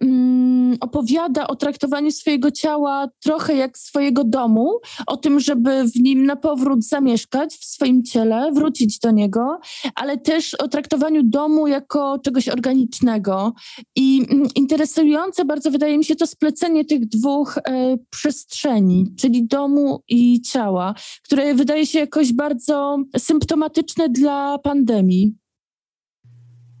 [0.00, 6.26] Mm, opowiada o traktowaniu swojego ciała trochę jak swojego domu, o tym, żeby w nim
[6.26, 9.58] na powrót zamieszkać w swoim ciele, wrócić do niego,
[9.94, 13.52] ale też o traktowaniu domu jako czegoś organicznego.
[13.96, 20.02] I mm, interesujące bardzo wydaje mi się to splecenie tych dwóch e, przestrzeni, czyli domu
[20.08, 25.39] i ciała, które wydaje się jakoś bardzo symptomatyczne dla pandemii.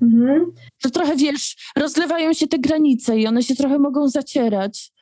[0.02, 0.52] Mhm.
[0.92, 4.92] Trochę wiesz, rozlewają się te granice i one się trochę mogą zacierać.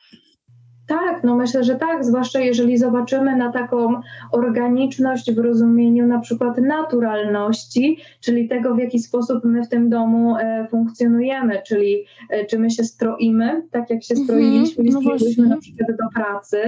[0.89, 6.57] Tak, no myślę, że tak, zwłaszcza jeżeli zobaczymy na taką organiczność w rozumieniu na przykład
[6.57, 12.59] naturalności, czyli tego, w jaki sposób my w tym domu e, funkcjonujemy, czyli e, czy
[12.59, 15.25] my się stroimy, tak jak się Mhm, stroiliśmy, no jeśli właśnie.
[15.25, 16.61] byliśmy na przykład do pracy,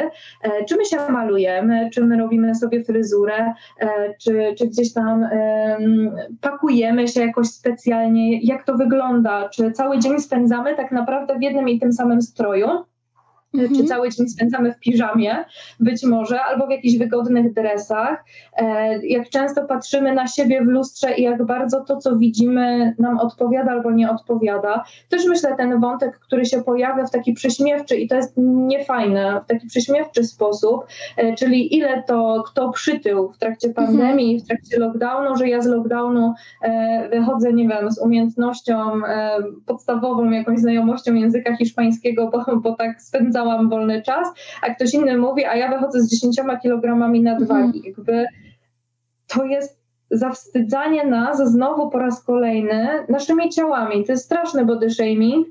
[0.44, 3.88] e, czy my się malujemy, czy my robimy sobie fryzurę, e,
[4.20, 10.20] czy, czy gdzieś tam em, pakujemy się jakoś specjalnie, jak to wygląda, czy cały dzień
[10.20, 12.68] spędzamy tak naprawdę w jednym i tym samym stroju,
[13.52, 13.88] czy Mhm.
[13.88, 15.46] cały dzień spędzamy w piżamie,
[15.80, 18.26] być może, albo w jakichś wygodnych dresach.
[18.58, 23.20] E, Jak często patrzymy na siebie w lustrze i jak bardzo to, co widzimy, nam
[23.20, 24.84] odpowiada albo nie odpowiada.
[25.10, 29.48] Też myślę, ten wątek, który się pojawia w taki prześmiewczy, i to jest niefajne, w
[29.48, 30.86] taki prześmiewczy sposób,
[31.18, 35.66] e, czyli ile to kto przytył w trakcie pandemii, w trakcie lockdownu, że ja z
[35.68, 42.76] lockdownu e, wychodzę, nie wiem, z umiejętnością e, podstawową, jakąś znajomością języka hiszpańskiego, bo, bo
[42.76, 43.02] tak
[43.42, 44.28] spędzałam wolny czas,
[44.62, 47.82] a ktoś inny mówi, a ja wychodzę z 10 kilogramami nadwagi.
[47.86, 48.26] Jakby
[49.28, 49.81] to jest
[50.12, 54.06] zawstydzanie nas znowu po raz kolejny naszymi ciałami.
[54.06, 55.48] To jest straszny body shaming,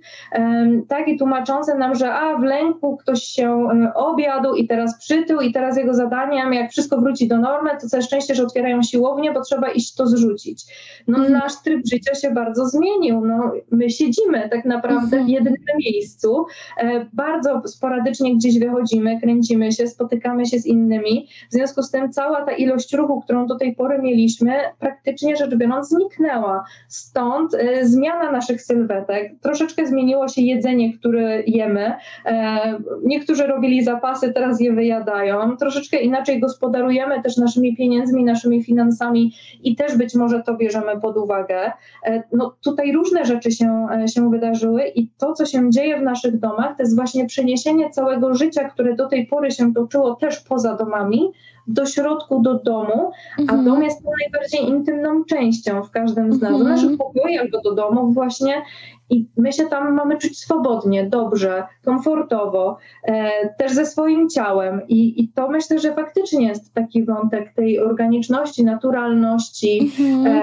[0.89, 5.53] tak i tłumaczące nam, że a w lęku ktoś się objadł i teraz przytył i
[5.53, 9.41] teraz jego zadaniem, jak wszystko wróci do normy, to całe szczęście, że otwierają siłownię, bo
[9.41, 10.65] trzeba iść to zrzucić.
[11.09, 11.33] No Mhm.
[11.33, 13.21] nasz tryb życia się bardzo zmienił.
[13.27, 15.27] No, my siedzimy tak naprawdę Mhm.
[15.27, 16.45] w jednym miejscu,
[16.79, 21.29] e, bardzo sporadycznie gdzieś wychodzimy, kręcimy się, spotykamy się z innymi.
[21.51, 25.55] W związku z tym cała ta ilość ruchu, którą do tej pory mieliśmy, praktycznie rzecz
[25.55, 26.65] biorąc zniknęła.
[26.89, 29.33] Stąd e, zmiana naszych sylwetek.
[29.41, 31.93] Troszeczkę zmieniło się jedzenie, które jemy.
[32.27, 35.57] E, niektórzy robili zapasy, teraz je wyjadają.
[35.57, 39.33] Troszeczkę inaczej gospodarujemy też naszymi pieniędzmi, naszymi finansami
[39.63, 41.73] i też być może to bierzemy pod uwagę.
[42.07, 46.03] E, no, tutaj różne rzeczy się, e, się wydarzyły i to, co się dzieje w
[46.03, 50.41] naszych domach, to jest właśnie przeniesienie całego życia, które do tej pory się toczyło też
[50.41, 51.33] poza domami,
[51.73, 53.65] do środku, do domu, a Mhm.
[53.65, 56.71] dom jest tą najbardziej intymną częścią w każdym z nas, do Mhm.
[56.77, 58.63] naszych pokoi albo do domów właśnie
[59.11, 65.23] i my się tam mamy czuć swobodnie, dobrze, komfortowo, e, też ze swoim ciałem I,
[65.23, 70.27] i to myślę, że faktycznie jest taki wątek tej organiczności, naturalności, Mhm.
[70.27, 70.43] e,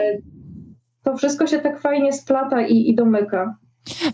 [1.03, 3.55] to wszystko się tak fajnie splata i, i domyka.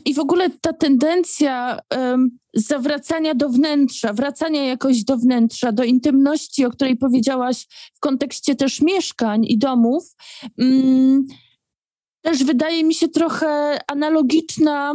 [0.05, 6.65] I w ogóle ta tendencja em, zawracania do wnętrza, wracania jakoś do wnętrza, do intymności,
[6.65, 10.15] o której powiedziałaś w kontekście też mieszkań i domów,
[10.57, 11.26] mm,
[12.21, 14.93] też wydaje mi się trochę analogiczna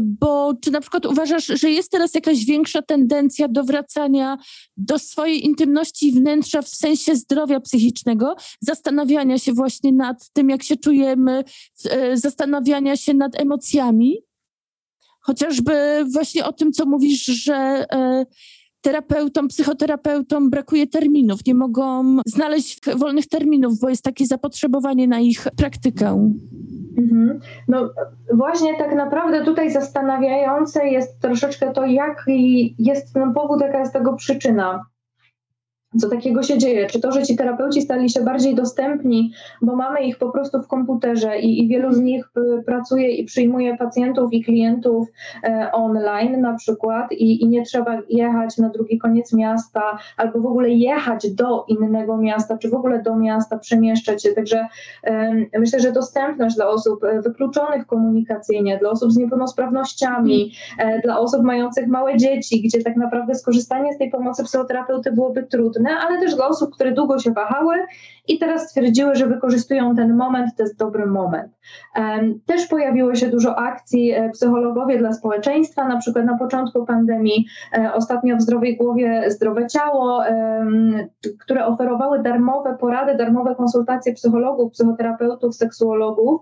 [0.00, 4.38] bo czy na przykład uważasz, że jest teraz jakaś większa tendencja do wracania
[4.76, 10.76] do swojej intymności wnętrza w sensie zdrowia psychicznego, zastanawiania się właśnie nad tym, jak się
[10.76, 11.44] czujemy,
[11.90, 14.18] e, zastanawiania się nad emocjami?
[15.20, 17.54] Chociażby właśnie o tym, co mówisz, że
[17.92, 18.26] e,
[18.80, 25.46] terapeutom, psychoterapeutom brakuje terminów, nie mogą znaleźć wolnych terminów, bo jest takie zapotrzebowanie na ich
[25.56, 26.34] praktykę.
[26.96, 27.40] Mhm.
[27.68, 27.90] No
[28.34, 34.12] właśnie tak naprawdę tutaj zastanawiające jest troszeczkę to, jaki jest ten powód, jaka jest tego
[34.14, 34.84] przyczyna
[36.00, 36.86] co takiego się dzieje?
[36.86, 39.32] Czy to, że ci terapeuci stali się bardziej dostępni,
[39.62, 43.24] bo mamy ich po prostu w komputerze i, i wielu z nich y, pracuje i
[43.24, 45.08] przyjmuje pacjentów i klientów
[45.44, 50.46] e, online na przykład i, i, nie trzeba jechać na drugi koniec miasta albo w
[50.46, 54.32] ogóle jechać do innego miasta, czy w ogóle do miasta, przemieszczać się.
[54.32, 54.66] Także
[55.04, 61.18] e, myślę, że dostępność dla osób e, wykluczonych komunikacyjnie, dla osób z niepełnosprawnościami, e, dla
[61.18, 66.00] osób mających małe dzieci, gdzie tak naprawdę skorzystanie z tej pomocy psychoterapeuty byłoby trudne, trudne,
[66.00, 67.74] ale też dla osób, które długo się wahały
[68.28, 71.52] i teraz stwierdziły, że wykorzystują ten moment, to jest dobry moment.
[72.46, 77.46] Też pojawiło się dużo akcji e, psychologowie dla społeczeństwa, na przykład na początku pandemii,
[77.78, 80.22] e, ostatnio w Zdrowej Głowie Zdrowe Ciało,
[81.40, 86.40] które oferowały darmowe porady, darmowe konsultacje psychologów, psychoterapeutów, seksuologów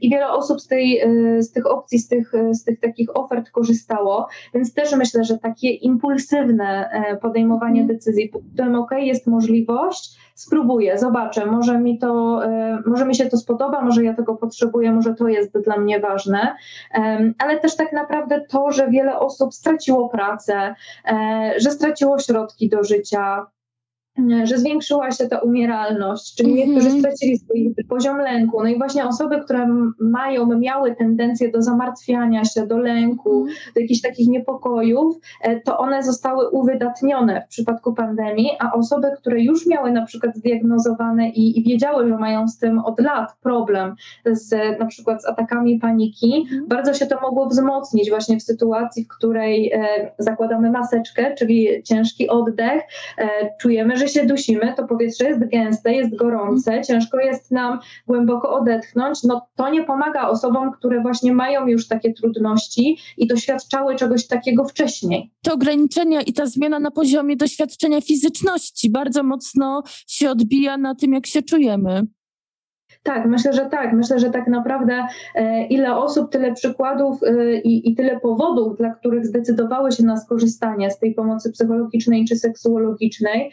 [0.00, 3.50] i wiele osób z, tej, e, z tych opcji, z tych, z tych takich ofert
[3.50, 6.90] korzystało, więc też myślę, że takie impulsywne
[7.22, 7.98] podejmowanie mhm.
[7.98, 13.36] decyzji, którym ok, jest możliwość, spróbuję, zobaczę, może mi to, e, może mi się to
[13.36, 16.56] spodoba, może ja tego potrzebuję, może to jest dla mnie ważne,
[17.38, 20.74] ale też tak naprawdę to, że wiele osób straciło pracę,
[21.04, 23.46] e, że straciło środki do życia,
[24.44, 26.68] że zwiększyła się ta umieralność, czyli mm -hmm.
[26.68, 28.62] niektórzy stracili swój poziom lęku.
[28.62, 29.66] No i właśnie osoby, które
[30.00, 33.74] mają, miały tendencję do zamartwiania się, do lęku, -hmm.
[33.74, 39.42] do jakichś takich niepokojów, e, to one zostały uwydatnione w przypadku pandemii, a osoby, które
[39.42, 43.94] już miały na przykład zdiagnozowane i, i wiedziały, że mają z tym od lat problem,
[44.26, 49.04] z, na przykład z atakami paniki, mm bardzo się to mogło wzmocnić właśnie w sytuacji,
[49.04, 52.82] w której e, zakładamy maseczkę, czyli ciężki oddech,
[53.18, 53.28] e,
[53.60, 56.84] czujemy, że się dusimy, to powietrze jest gęste, jest gorące, mhm.
[56.84, 62.12] ciężko jest nam głęboko odetchnąć, no to nie pomaga osobom, które właśnie mają już takie
[62.12, 65.30] trudności i doświadczały czegoś takiego wcześniej.
[65.42, 71.12] Te ograniczenia i ta zmiana na poziomie doświadczenia fizyczności bardzo mocno się odbija na tym,
[71.12, 72.06] jak się czujemy.
[73.02, 73.92] Tak, myślę, że tak.
[73.92, 78.90] Myślę, że tak naprawdę e, ile osób, tyle przykładów e, i, i, tyle powodów, dla
[78.94, 83.50] których zdecydowały się na skorzystanie z tej pomocy psychologicznej czy seksuologicznej.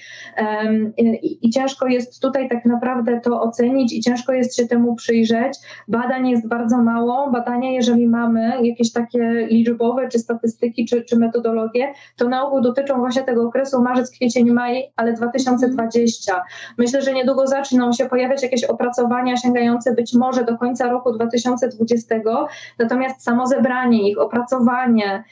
[0.98, 5.58] I, I, ciężko jest tutaj tak naprawdę to ocenić i ciężko jest się temu przyjrzeć.
[5.88, 7.32] Badań jest bardzo mało.
[7.32, 12.98] Badania, jeżeli mamy jakieś takie liczbowe, czy statystyki, czy, czy metodologie, to na ogół dotyczą
[12.98, 16.44] właśnie tego okresu marzec, kwiecień, maj, ale 2020.
[16.78, 22.16] Myślę, że niedługo zaczną się pojawiać jakieś opracowania sięgające być może do końca roku 2020,
[22.80, 25.24] natomiast samo zebranie ich, opracowanie,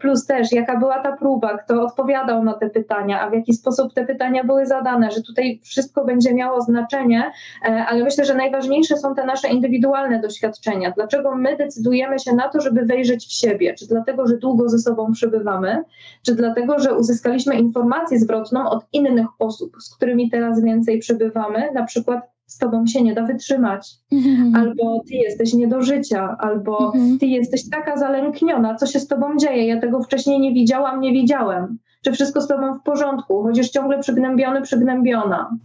[0.00, 3.94] plus też jaka była ta próba, kto odpowiadał na te pytania, a w jaki sposób
[3.94, 8.96] te pytania były zadane, że tutaj wszystko będzie miało znaczenie, e, ale myślę, że najważniejsze
[8.96, 10.90] są te nasze indywidualne doświadczenia.
[10.90, 13.74] Dlaczego my decydujemy się na to, żeby wejrzeć w siebie?
[13.74, 15.84] Czy dlatego, że długo ze sobą przybywamy,
[16.26, 21.84] czy dlatego, że uzyskaliśmy informację zwrotną od innych osób, z którymi teraz więcej przybywamy, na
[21.84, 24.54] przykład z tobą się nie da wytrzymać, mhm.
[24.54, 27.18] albo ty jesteś nie do życia, albo mhm.
[27.18, 31.12] ty jesteś taka zalękniona, co się z tobą dzieje, ja tego wcześniej nie widziałam, nie
[31.12, 31.78] widziałem.
[32.04, 35.58] Czy wszystko z tobą w porządku, chodzisz ciągle przygnębiony, przygnębiona.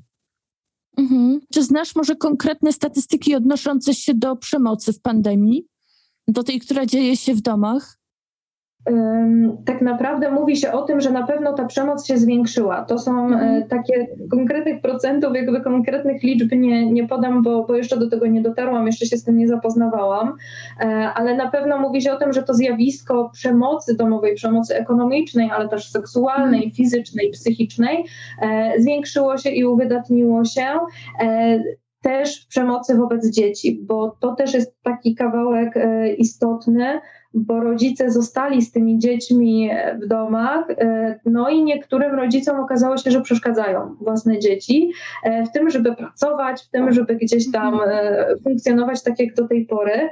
[0.97, 1.39] Mhm.
[1.53, 5.67] Czy znasz może konkretne statystyki odnoszące się do przemocy w pandemii?
[6.27, 7.99] Do tej, która dzieje się w domach?
[9.65, 12.86] Tak naprawdę mówi się o tym, że na pewno ta przemoc się zwiększyła.
[12.86, 13.67] To są e, mhm.
[13.67, 18.41] takie konkretnych procentów, jakby konkretnych liczb nie, nie podam, bo, bo jeszcze do tego nie
[18.41, 20.36] dotarłam, jeszcze się z tym nie zapoznawałam,
[20.80, 25.51] e, ale na pewno mówi się o tym, że to zjawisko przemocy domowej, przemocy ekonomicznej,
[25.51, 26.71] ale też seksualnej, mhm.
[26.71, 28.05] fizycznej, psychicznej
[28.41, 30.65] e, zwiększyło się i uwydatniło się
[32.01, 35.73] też przemocy wobec dzieci, bo to też jest taki kawałek
[36.17, 36.99] istotny,
[37.34, 39.69] bo rodzice zostali z tymi dziećmi
[40.03, 40.67] w domach,
[41.25, 44.91] no i niektórym rodzicom okazało się, że przeszkadzają własne dzieci
[45.47, 48.39] w tym, żeby pracować, w tym, żeby gdzieś tam mhm.
[48.43, 50.09] funkcjonować tak jak do tej pory.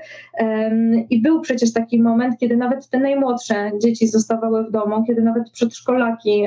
[1.10, 5.52] I był przecież taki moment, kiedy nawet te najmłodsze dzieci zostawały w domu, kiedy nawet
[5.52, 6.46] przedszkolaki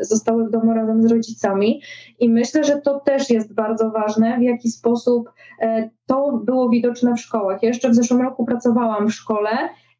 [0.00, 1.80] zostały w domu razem z rodzicami.
[2.20, 5.30] I myślę, że to też jest bardzo ważne, w jaki sposób
[6.06, 7.62] to było widoczne w szkołach.
[7.62, 9.50] Ja jeszcze w zeszłym roku pracowałam w szkole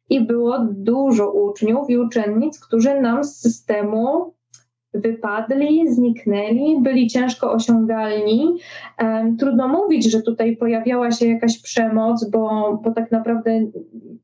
[0.09, 4.35] i było dużo uczniów i uczennic, którzy nam z systemu
[4.93, 8.59] wypadli, zniknęli, byli ciężko osiągalni.
[9.39, 13.61] Trudno mówić, że tutaj pojawiała się jakaś przemoc, bo, bo tak naprawdę,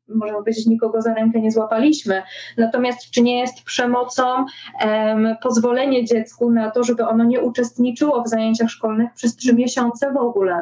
[0.08, 2.22] można powiedzieć, nikogo za rękę nie złapaliśmy.
[2.58, 4.24] Natomiast czy nie jest przemocą
[4.86, 10.14] um, pozwolenie dziecku na to, żeby ono nie uczestniczyło w zajęciach szkolnych przez trzy miesiące
[10.14, 10.62] w ogóle?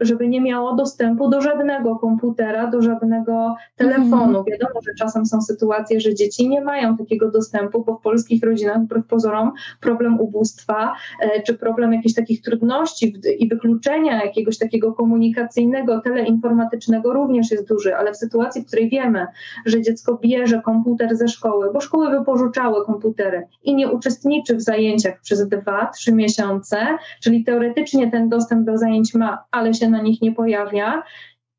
[0.00, 4.38] Żeby nie miało dostępu do żadnego komputera, do żadnego telefonu.
[4.38, 4.44] Mhm.
[4.44, 8.82] Wiadomo, że czasem są sytuacje, że dzieci nie mają takiego dostępu, bo w polskich rodzinach,
[8.82, 16.00] wbrew pozorom, problem ubóstwa e, czy problem jakichś takich trudności i wykluczenia jakiegoś takiego komunikacyjnego,
[16.00, 19.26] teleinformatycznego również jest duży, ale w sytuacji, w której wiemy,
[19.66, 25.20] że dziecko bierze komputer ze szkoły, bo szkoły wypożyczały komputery i nie uczestniczy w zajęciach
[25.20, 26.76] przez dwa, trzy miesiące,
[27.20, 31.02] czyli teoretycznie ten dostęp do zajęć ma, ale się na nich nie pojawia.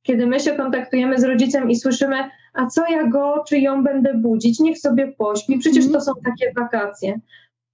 [0.03, 2.15] Kiedy my się kontaktujemy z rodzicem i słyszymy,
[2.53, 6.53] a co ja go czy ją będę budzić, niech sobie pośpi, przecież to są takie
[6.57, 7.19] wakacje.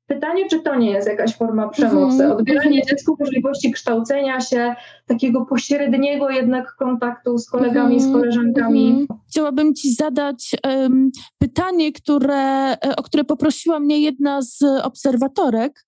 [0.08, 2.24] Pytanie, czy to nie jest jakaś forma przemocy?
[2.24, 2.32] Mhm.
[2.32, 4.76] Odbieranie dziecku możliwości kształcenia się,
[5.06, 8.22] takiego pośredniego jednak kontaktu z kolegami, z mhm.
[8.22, 8.90] koleżankami.
[8.90, 9.20] Mhm.
[9.30, 15.86] Chciałabym Ci zadać um, pytanie, które, e, o które poprosiła mnie jedna z obserwatorek.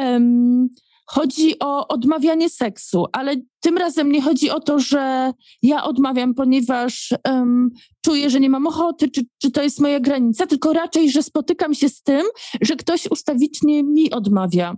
[0.00, 0.68] Um,
[1.06, 5.32] chodzi o odmawianie seksu, ale tym razem nie chodzi o to, że
[5.62, 7.70] ja odmawiam, ponieważ um,
[8.04, 11.74] czuję, że nie mam ochoty, czy, czy to jest moja granica, tylko raczej, że spotykam
[11.74, 12.22] się z tym,
[12.60, 14.74] że ktoś ustawicznie mi odmawia.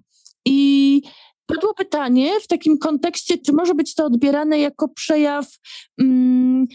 [0.47, 1.03] I
[1.47, 5.47] padło pytanie w takim kontekście, czy może być to odbierane jako przejaw
[5.99, 6.67] um,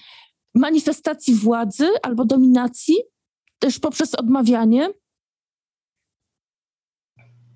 [0.55, 2.95] manifestacji władzy albo dominacji,
[3.59, 4.89] też poprzez odmawianie.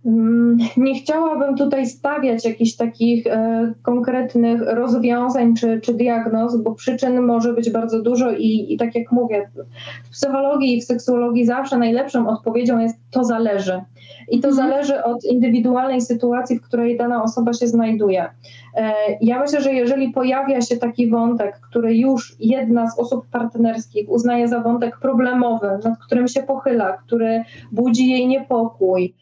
[0.05, 7.21] Mm, nie chciałabym tutaj stawiać jakichś takich e, konkretnych rozwiązań czy, czy diagnoz, bo przyczyn
[7.21, 9.49] może być bardzo dużo i, i tak jak mówię,
[10.03, 13.81] w psychologii i w seksuologii zawsze najlepszą odpowiedzią jest to zależy.
[14.29, 14.69] I to mhm.
[14.69, 18.29] zależy od indywidualnej sytuacji, w której dana osoba się znajduje.
[18.75, 24.09] E, ja myślę, że jeżeli pojawia się taki wątek, który już jedna z osób partnerskich
[24.09, 29.13] uznaje za wątek problemowy, nad którym się pochyla, który budzi jej niepokój,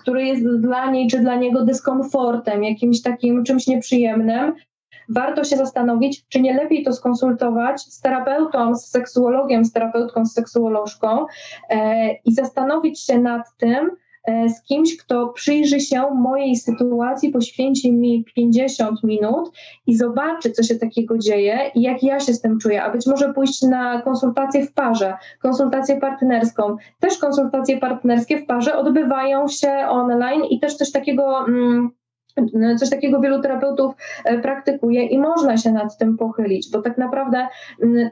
[0.00, 4.54] który jest dla niej czy dla niego dyskomfortem, jakimś takim czymś nieprzyjemnym,
[5.08, 10.32] warto się zastanowić, czy nie lepiej to skonsultować z terapeutą, z seksuologiem, z terapeutką, z
[10.32, 11.26] seksuolożką
[11.70, 17.92] e, i zastanowić się nad tym, E, z kimś, kto przyjrzy się mojej sytuacji, poświęci
[17.92, 19.50] mi 50 minut
[19.86, 23.06] i zobaczy, co się takiego dzieje i jak ja się z tym czuję, a być
[23.06, 26.76] może pójść na konsultację w parze, konsultację partnerską.
[27.00, 31.46] Też konsultacje partnerskie w parze odbywają się online i też coś takiego.
[31.48, 31.90] Mm,
[32.78, 37.46] Coś takiego wielu terapeutów e, praktykuje i można się nad tym pochylić, bo tak naprawdę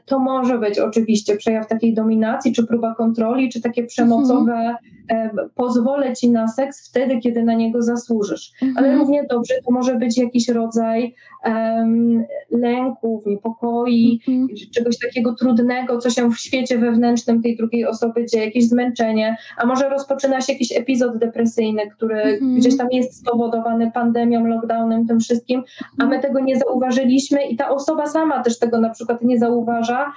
[0.05, 4.75] to może być oczywiście przejaw takiej dominacji, czy próba kontroli, czy takie przemocowe mhm.
[5.11, 8.51] E, pozwolę ci na seks wtedy, kiedy na niego zasłużysz.
[8.61, 8.77] Mhm.
[8.77, 11.15] Ale równie dobrze to może być jakiś rodzaj
[11.45, 14.47] um, lęków, niepokoi, mhm.
[14.75, 19.65] czegoś takiego trudnego, co się w świecie wewnętrznym tej drugiej osoby dzieje, jakieś zmęczenie, a
[19.65, 22.55] może rozpoczyna się jakiś epizod depresyjny, który mhm.
[22.55, 24.12] gdzieś tam jest spowodowany pandemią,
[24.47, 25.63] lockdownem, tym wszystkim,
[25.99, 30.13] a my tego nie zauważyliśmy i ta osoba sama też tego na przykład nie zauważa,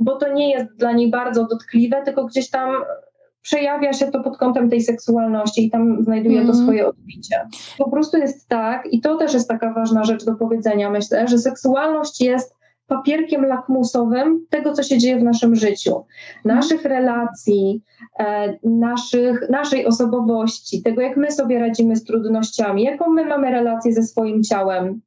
[0.00, 2.70] bo to nie jest dla niej bardzo dotkliwe, tylko gdzieś tam
[3.46, 6.46] przejawia się to pod kątem tej seksualności i tam znajduje mm.
[6.46, 6.66] to mhm.
[6.66, 7.48] swoje odbicie.
[7.78, 11.38] Po prostu jest tak, i to też jest taka ważna rzecz do powiedzenia, myślę, że
[11.38, 12.55] seksualność jest
[12.86, 16.04] papierkiem lakmusowym tego, co się dzieje w naszym życiu,
[16.44, 17.82] naszych relacji,
[18.18, 23.92] e, naszych, naszej osobowości, tego, jak my sobie radzimy z trudnościami, jaką my mamy relację
[23.92, 25.00] ze swoim ciałem,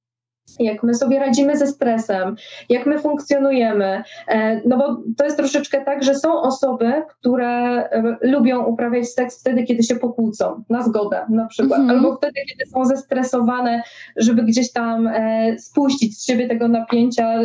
[0.59, 2.35] jak my sobie radzimy ze stresem,
[2.69, 4.03] jak my funkcjonujemy.
[4.27, 7.49] E, no bo to jest troszeczkę tak, że są osoby, które
[7.89, 11.97] e, lubią uprawiać seks wtedy, kiedy się pokłócą, na zgodę na przykład, mhm.
[11.97, 13.83] albo wtedy, kiedy są zestresowane,
[14.15, 17.39] żeby gdzieś tam e, spuścić z siebie tego napięcia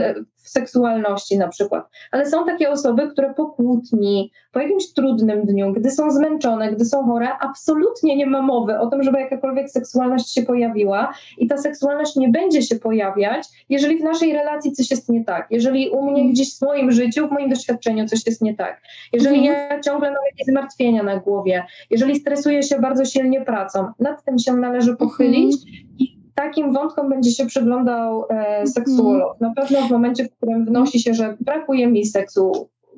[0.44, 1.88] w seksualności na przykład.
[2.12, 6.84] Ale są takie osoby, które po kłótni, po jakimś trudnym dniu, gdy są zmęczone, gdy
[6.84, 11.56] są chore, absolutnie nie ma mowy o tym, żeby jakakolwiek seksualność się pojawiła i ta
[11.56, 16.10] seksualność nie będzie się pojawiać, jeżeli w naszej relacji coś jest nie tak, jeżeli u
[16.10, 18.82] mnie gdzieś w moim życiu, w moim doświadczeniu coś jest nie tak,
[19.12, 24.24] jeżeli ja ciągle mam jakieś zmartwienia na głowie, jeżeli stresuję się bardzo silnie pracą, nad
[24.24, 25.56] tym się należy pochylić
[25.98, 29.40] i takim wątkom będzie się przyglądał e, seksuolog.
[29.40, 32.52] Na pewno w momencie, w którym wnosi się, że brakuje mi seksu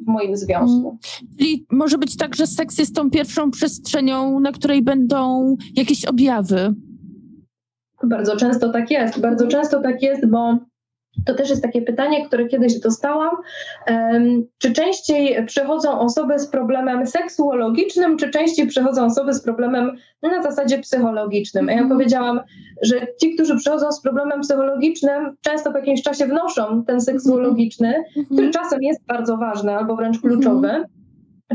[0.05, 0.99] w moim związku.
[1.39, 6.75] Czyli może być tak, że seks jest tą pierwszą przestrzenią, na której będą jakieś objawy.
[8.03, 9.21] Bardzo często tak jest.
[9.21, 10.59] Bardzo często tak jest, bo
[11.27, 13.31] to też jest takie pytanie, które kiedyś dostałam.
[14.59, 20.79] Czy częściej przychodzą osoby z problemem seksuologicznym, czy częściej przychodzą osoby z problemem na zasadzie
[20.79, 21.69] psychologicznym?
[21.69, 21.99] A ja mhm.
[21.99, 22.41] powiedziałam,
[22.83, 28.27] że ci, którzy przychodzą z problemem psychologicznym, często po jakimś czasie wnoszą ten seksuologiczny, mhm.
[28.27, 30.85] który czasem jest bardzo ważny albo wręcz kluczowy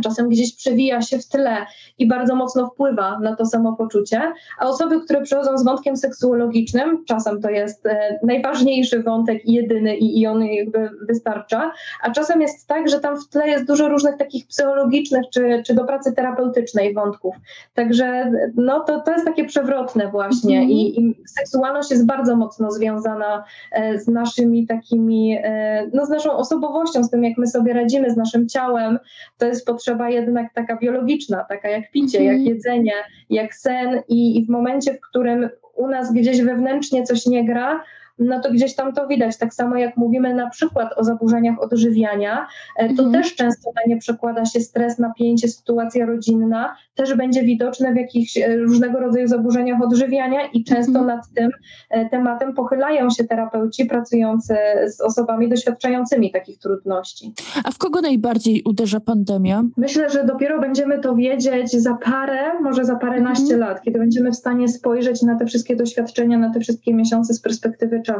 [0.03, 1.65] czasem gdzieś przewija się w tle
[1.97, 4.21] i bardzo mocno wpływa na to samopoczucie,
[4.59, 9.97] a osoby, które przychodzą z wątkiem seksuologicznym, czasem to jest e, najważniejszy wątek i jedyny
[9.97, 11.71] i, i on jakby wystarcza,
[12.03, 15.73] a czasem jest tak, że tam w tle jest dużo różnych takich psychologicznych czy, czy
[15.73, 17.35] do pracy terapeutycznej wątków.
[17.73, 20.71] Także no to, to jest takie przewrotne właśnie mm -hmm.
[20.71, 26.31] I, I, seksualność jest bardzo mocno związana e, z naszymi takimi, e, no z naszą
[26.31, 28.99] osobowością, z tym jak my sobie radzimy, z naszym ciałem.
[29.37, 32.55] To jest pod potrzeba jednak taka biologiczna, taka jak picie, mm jak mhm.
[32.55, 32.93] jedzenie,
[33.29, 37.83] jak sen i, i w momencie, w którym u nas gdzieś wewnętrznie coś nie gra,
[38.21, 39.37] no to gdzieś tam to widać.
[39.37, 42.47] Tak samo jak mówimy na przykład o zaburzeniach odżywiania,
[42.77, 43.11] e, to mhm.
[43.11, 48.37] też często na nie przekłada się stres, napięcie, sytuacja rodzinna, też będzie widoczne w jakichś
[48.37, 51.07] e, różnego rodzaju zaburzeniach odżywiania i często mhm.
[51.07, 51.49] nad tym
[51.89, 54.55] e, tematem pochylają się terapeuci pracujący
[54.87, 57.33] z osobami doświadczającymi takich trudności.
[57.63, 59.63] A w kogo najbardziej uderza pandemia?
[59.77, 63.59] Myślę, że dopiero będziemy to wiedzieć za parę, może za paręnaście mhm.
[63.59, 67.41] lat, kiedy będziemy w stanie spojrzeć na te wszystkie doświadczenia, na te wszystkie miesiące z
[67.41, 68.10] perspektywy czasu,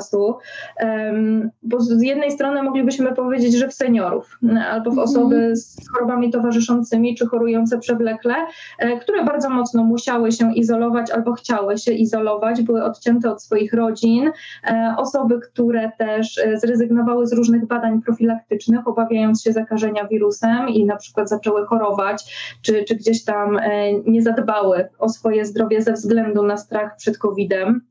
[1.63, 4.39] bo z jednej strony moglibyśmy powiedzieć, że w seniorów
[4.71, 5.09] albo w mhm.
[5.09, 8.35] osoby z chorobami towarzyszącymi czy chorujące przewlekle,
[8.79, 13.73] e, które bardzo mocno musiały się izolować albo chciały się izolować, były odcięte od swoich
[13.73, 14.31] rodzin,
[14.63, 20.85] e, osoby, które też e, zrezygnowały z różnych badań profilaktycznych, obawiając się zakażenia wirusem i
[20.85, 23.59] na przykład zaczęły chorować, czy, czy gdzieś tam
[24.05, 27.90] nie zadbały o swoje zdrowie ze względu na strach przed COVID-em.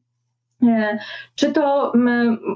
[1.34, 1.92] Czy to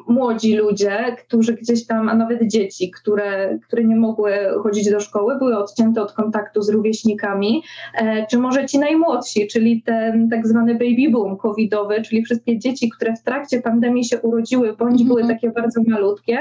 [0.08, 4.32] młodzi ludzie, którzy gdzieś tam, a nawet dzieci, które, które nie mogły
[4.62, 7.62] chodzić do szkoły, były odcięte od kontaktu z rówieśnikami,
[7.94, 12.90] e, czy może ci najmłodsi, czyli ten tak zwany baby boom covidowy, czyli wszystkie dzieci,
[12.90, 15.38] które w trakcie pandemii się urodziły, bądź były mhm.
[15.38, 16.38] takie bardzo malutkie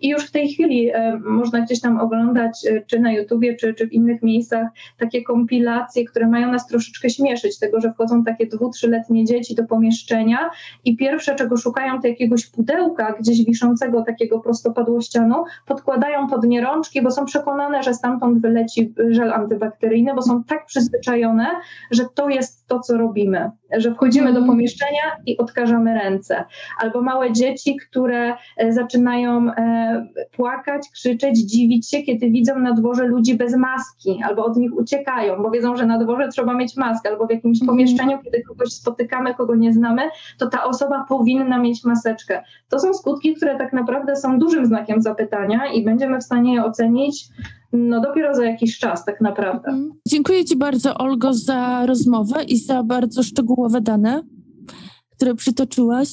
[0.00, 3.74] i już w tej chwili e, można gdzieś tam oglądać, e, czy na YouTubie, czy,
[3.74, 8.46] czy w innych miejscach, takie kompilacje, które mają nas troszeczkę śmieszyć, tego, że wchodzą takie
[8.46, 10.50] dwu, trzyletnie dzieci do pomieszczenia
[10.84, 17.02] i pierwsze, czego szukają, to jakiegoś pudełka gdzieś wiszącego takiego prostopadłościanu, podkładają pod nie rączki,
[17.02, 21.46] bo są przekonane, że stamtąd wyleci żel antybakteryjny, bo są tak przyzwyczajone,
[21.90, 24.46] że to jest to, co robimy, że wchodzimy do mhm.
[24.46, 26.44] pomieszczenia i odkażamy ręce.
[26.80, 33.04] Albo małe dzieci, które e, zaczynają e, płakać, krzyczeć, dziwić się, kiedy widzą na dworze
[33.04, 37.08] ludzi bez maski, albo od nich uciekają, bo wiedzą, że na dworze trzeba mieć maskę,
[37.08, 37.66] albo w jakimś mhm.
[37.66, 40.02] pomieszczeniu, kiedy kogoś spotykamy, kogo nie znamy,
[40.38, 42.42] to ta osoba powinna mieć maseczkę.
[42.68, 46.64] To są skutki, które tak naprawdę są dużym znakiem zapytania i będziemy w stanie je
[46.64, 47.28] ocenić
[47.76, 49.68] no dopiero za jakiś czas tak naprawdę.
[49.68, 49.92] Mhm.
[50.08, 54.22] Dziękuję Ci bardzo Olgo za rozmowę i za bardzo szczegółowe dane,
[55.16, 56.08] które przytoczyłaś.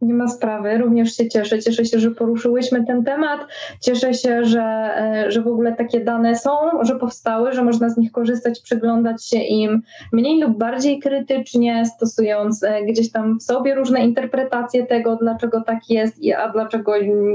[0.00, 1.58] Nie ma sprawy, również się cieszę.
[1.62, 3.40] Cieszę się, że poruszyłyśmy ten temat.
[3.80, 6.50] Cieszę się, że, e, że w ogóle takie dane są,
[6.82, 9.82] że powstały, że można z nich korzystać, przyglądać się im
[10.12, 15.78] mniej lub bardziej krytycznie, stosując e, gdzieś tam w sobie różne interpretacje tego, dlaczego tak
[15.88, 16.92] jest, a dlaczego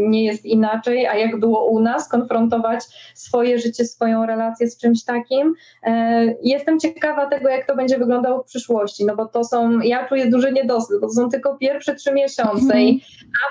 [0.10, 2.84] nie jest inaczej, a jak było u nas, konfrontować
[3.14, 5.54] swoje życie, swoją relację z czymś takim.
[5.84, 10.08] E, jestem ciekawa tego, jak to będzie wyglądało w przyszłości, no bo to są, ja
[10.08, 13.00] czuję duży niedosyt, bo to są tylko pierwsze trzy miesiące i mhm.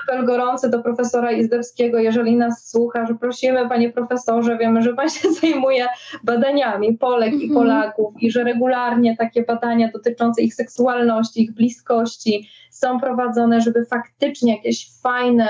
[0.03, 5.09] apel gorący do profesora Izdebskiego, jeżeli nas słucha, że prosimy, panie profesorze, wiemy, że pan
[5.09, 5.87] się zajmuje
[6.23, 7.53] badaniami Polek i mhm.
[7.53, 14.55] Polaków i że regularnie takie badania dotyczące ich seksualności, ich bliskości są prowadzone, żeby faktycznie
[14.55, 15.47] jakieś fajne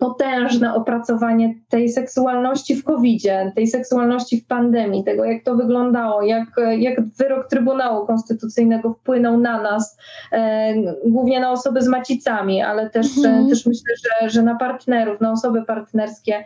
[0.00, 6.48] potężne opracowanie tej seksualności w COVID-zie, tej seksualności w pandemii, tego jak to wyglądało, jak,
[6.78, 9.98] jak wyrok Trybunału Konstytucyjnego wpłynął na nas,
[10.32, 10.74] e,
[11.06, 13.46] głównie na osoby z macicami, ale też, Mhm.
[13.46, 16.44] e, też myślę, że, że na partnerów, na osoby partnerskie.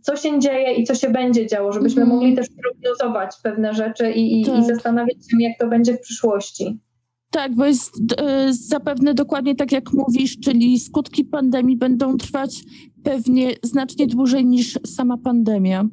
[0.00, 2.18] Co się dzieje i co się będzie działo, żebyśmy Mhm.
[2.18, 4.58] mogli też prognozować pewne rzeczy i, i, Tak.
[4.58, 6.78] i zastanawiać się, jak to będzie w przyszłości.
[7.36, 12.64] Tak, bo jest e, zapewne dokładnie tak, jak mówisz, czyli skutki pandemii będą trwać
[13.02, 15.84] pewnie znacznie dłużej niż sama pandemia.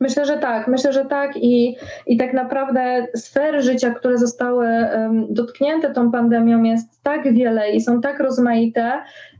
[0.00, 1.76] Myślę, że tak, myślę, że tak i,
[2.06, 7.80] i tak naprawdę sfer życia, które zostały em, dotknięte tą pandemią jest tak wiele i
[7.80, 8.92] są tak rozmaite,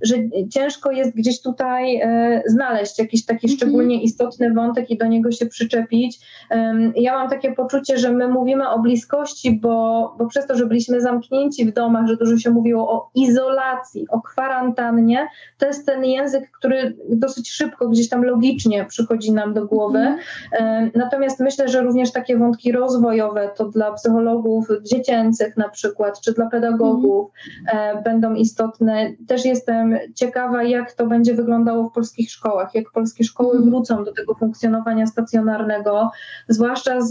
[0.02, 0.14] że
[0.52, 3.56] ciężko jest gdzieś tutaj e, znaleźć jakiś taki Mhm.
[3.56, 6.18] szczególnie istotny wątek i do niego się przyczepić.
[6.50, 10.66] Em, ja mam takie poczucie, że my mówimy o bliskości, bo, bo przez to, że
[10.66, 15.28] byliśmy zamknięci w domach, że dużo się mówiło o izolacji, o kwarantannie,
[15.58, 19.98] to jest ten język, który dosyć szybko gdzieś tam logicznie przychodzi nam do głowy.
[19.98, 20.18] Mhm.
[20.47, 20.47] E,
[20.94, 26.46] Natomiast myślę, że również takie wątki rozwojowe to dla psychologów dziecięcych na przykład, czy dla
[26.46, 27.30] pedagogów
[27.72, 29.12] e, będą istotne.
[29.28, 33.70] Też jestem ciekawa, jak to będzie wyglądało w polskich szkołach, jak polskie szkoły Mhm.
[33.70, 36.10] wrócą do tego funkcjonowania stacjonarnego,
[36.48, 37.10] zwłaszcza z,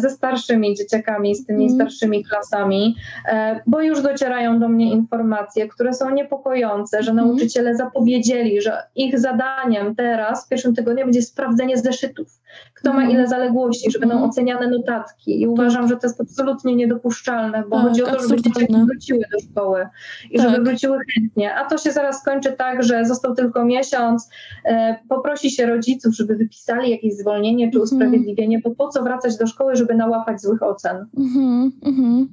[0.00, 1.80] ze starszymi dzieciakami, z tymi Mhm.
[1.80, 2.96] starszymi klasami,
[3.28, 7.28] e, bo już docierają do mnie informacje, które są niepokojące, że Mhm.
[7.28, 12.28] nauczyciele zapowiedzieli, że ich zadaniem teraz w pierwszym tygodniu będzie sprawdzenie zeszytów
[12.74, 13.10] kto ma Mhm.
[13.10, 14.30] ile zaległości, że będą Mhm.
[14.30, 15.40] oceniane notatki.
[15.40, 19.18] I uważam, że to jest absolutnie niedopuszczalne, bo Tak, chodzi o to, żeby dzieciaki wróciły
[19.32, 19.86] do szkoły
[20.30, 20.50] i Tak.
[20.50, 21.54] żeby wróciły chętnie.
[21.54, 24.28] A to się zaraz skończy tak, że został tylko miesiąc,
[24.64, 27.82] e, poprosi się rodziców, żeby wypisali jakieś zwolnienie czy Mhm.
[27.84, 31.06] usprawiedliwienie, bo po co wracać do szkoły, żeby nałapać złych ocen.
[31.18, 32.28] Mhm, mhm.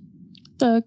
[0.57, 0.83] Tak.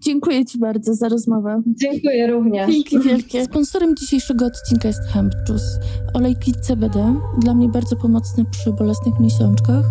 [0.00, 1.62] Dziękuję Ci bardzo za rozmowę.
[1.66, 2.70] Dziękuję również.
[2.70, 3.44] Dzięki wielkie.
[3.44, 5.80] Sponsorem dzisiejszego odcinka jest Hemp Juice.
[6.14, 9.84] Olejki CBD, dla mnie bardzo pomocne przy bolesnych miesiączkach.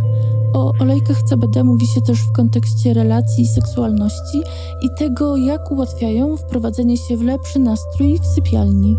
[0.54, 4.42] O olejkach CBD mówi się też w kontekście relacji i seksualności
[4.82, 8.98] i tego, jak ułatwiają wprowadzenie się w lepszy nastrój w sypialni.